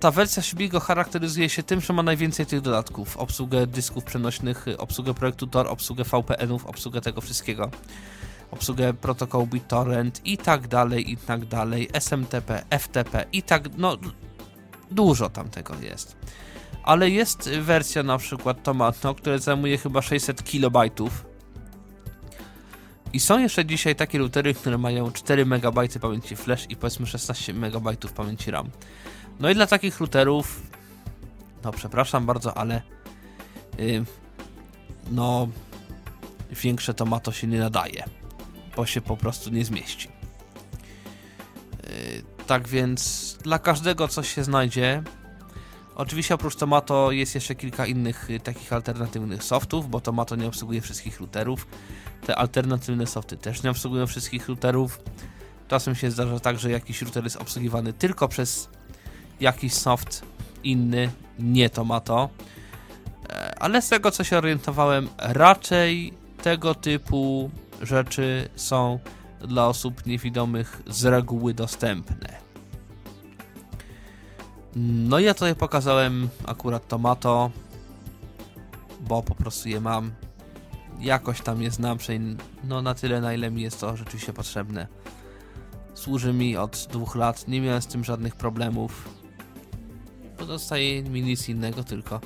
[0.00, 3.16] ta wersja Shibigo charakteryzuje się tym, że ma najwięcej tych dodatków.
[3.16, 7.70] Obsługę dysków przenośnych, obsługę projektu Tor, obsługę VPN-ów, obsługę tego wszystkiego.
[8.50, 11.88] Obsługę protokołu BitTorrent i tak dalej, i tak dalej.
[11.92, 13.96] SMTP, FTP i tak, no
[14.90, 16.16] dużo tam tego jest.
[16.82, 21.26] Ale jest wersja na przykład Tomato, która zajmuje chyba 600 kilobajtów
[23.12, 27.54] i są jeszcze dzisiaj takie routery, które mają 4 MB pamięci flash i powiedzmy 16
[27.54, 28.70] MB pamięci RAM.
[29.40, 30.62] No i dla takich routerów,
[31.64, 32.82] no przepraszam bardzo, ale
[33.78, 34.04] yy,
[35.10, 35.48] no
[36.50, 38.04] większe tomato się nie nadaje,
[38.76, 40.08] bo się po prostu nie zmieści.
[41.82, 45.02] Yy, tak więc dla każdego coś się znajdzie.
[45.96, 50.80] Oczywiście oprócz Tomato jest jeszcze kilka innych y, takich alternatywnych softów, bo Tomato nie obsługuje
[50.80, 51.66] wszystkich routerów.
[52.26, 55.00] Te alternatywne softy też nie obsługują wszystkich routerów.
[55.68, 58.68] Czasem się zdarza tak, że jakiś router jest obsługiwany tylko przez
[59.40, 60.22] jakiś soft
[60.64, 62.30] inny, nie Tomato.
[63.28, 66.12] E, ale z tego co się orientowałem, raczej
[66.42, 67.50] tego typu
[67.82, 68.98] rzeczy są
[69.40, 72.36] dla osób niewidomych z reguły dostępne.
[74.76, 77.50] No ja tutaj pokazałem akurat Tomato,
[79.00, 80.12] bo po prostu je mam.
[81.00, 81.98] Jakoś tam je znam,
[82.64, 84.86] no na tyle na ile mi jest to rzeczywiście potrzebne.
[85.94, 89.08] Służy mi od dwóch lat, nie miałem z tym żadnych problemów.
[90.36, 92.20] Pozostaje mi nic innego, tylko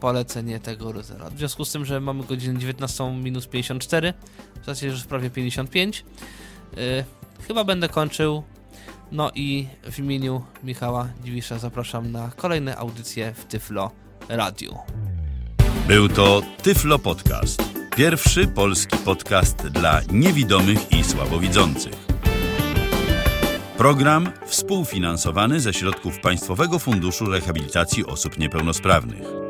[0.00, 1.30] polecenie tego routera.
[1.30, 4.14] W związku z tym, że mamy godzinę 19 minus 54,
[4.62, 6.04] w zasadzie już prawie 55,
[6.76, 7.04] yy,
[7.46, 8.42] chyba będę kończył.
[9.12, 13.90] No i w imieniu Michała Dziwisza zapraszam na kolejne audycje w Tyflo
[14.28, 14.78] Radiu.
[15.88, 17.62] Był to Tyflo Podcast.
[17.96, 22.10] Pierwszy polski podcast dla niewidomych i słabowidzących.
[23.76, 29.49] Program współfinansowany ze środków Państwowego Funduszu Rehabilitacji Osób Niepełnosprawnych.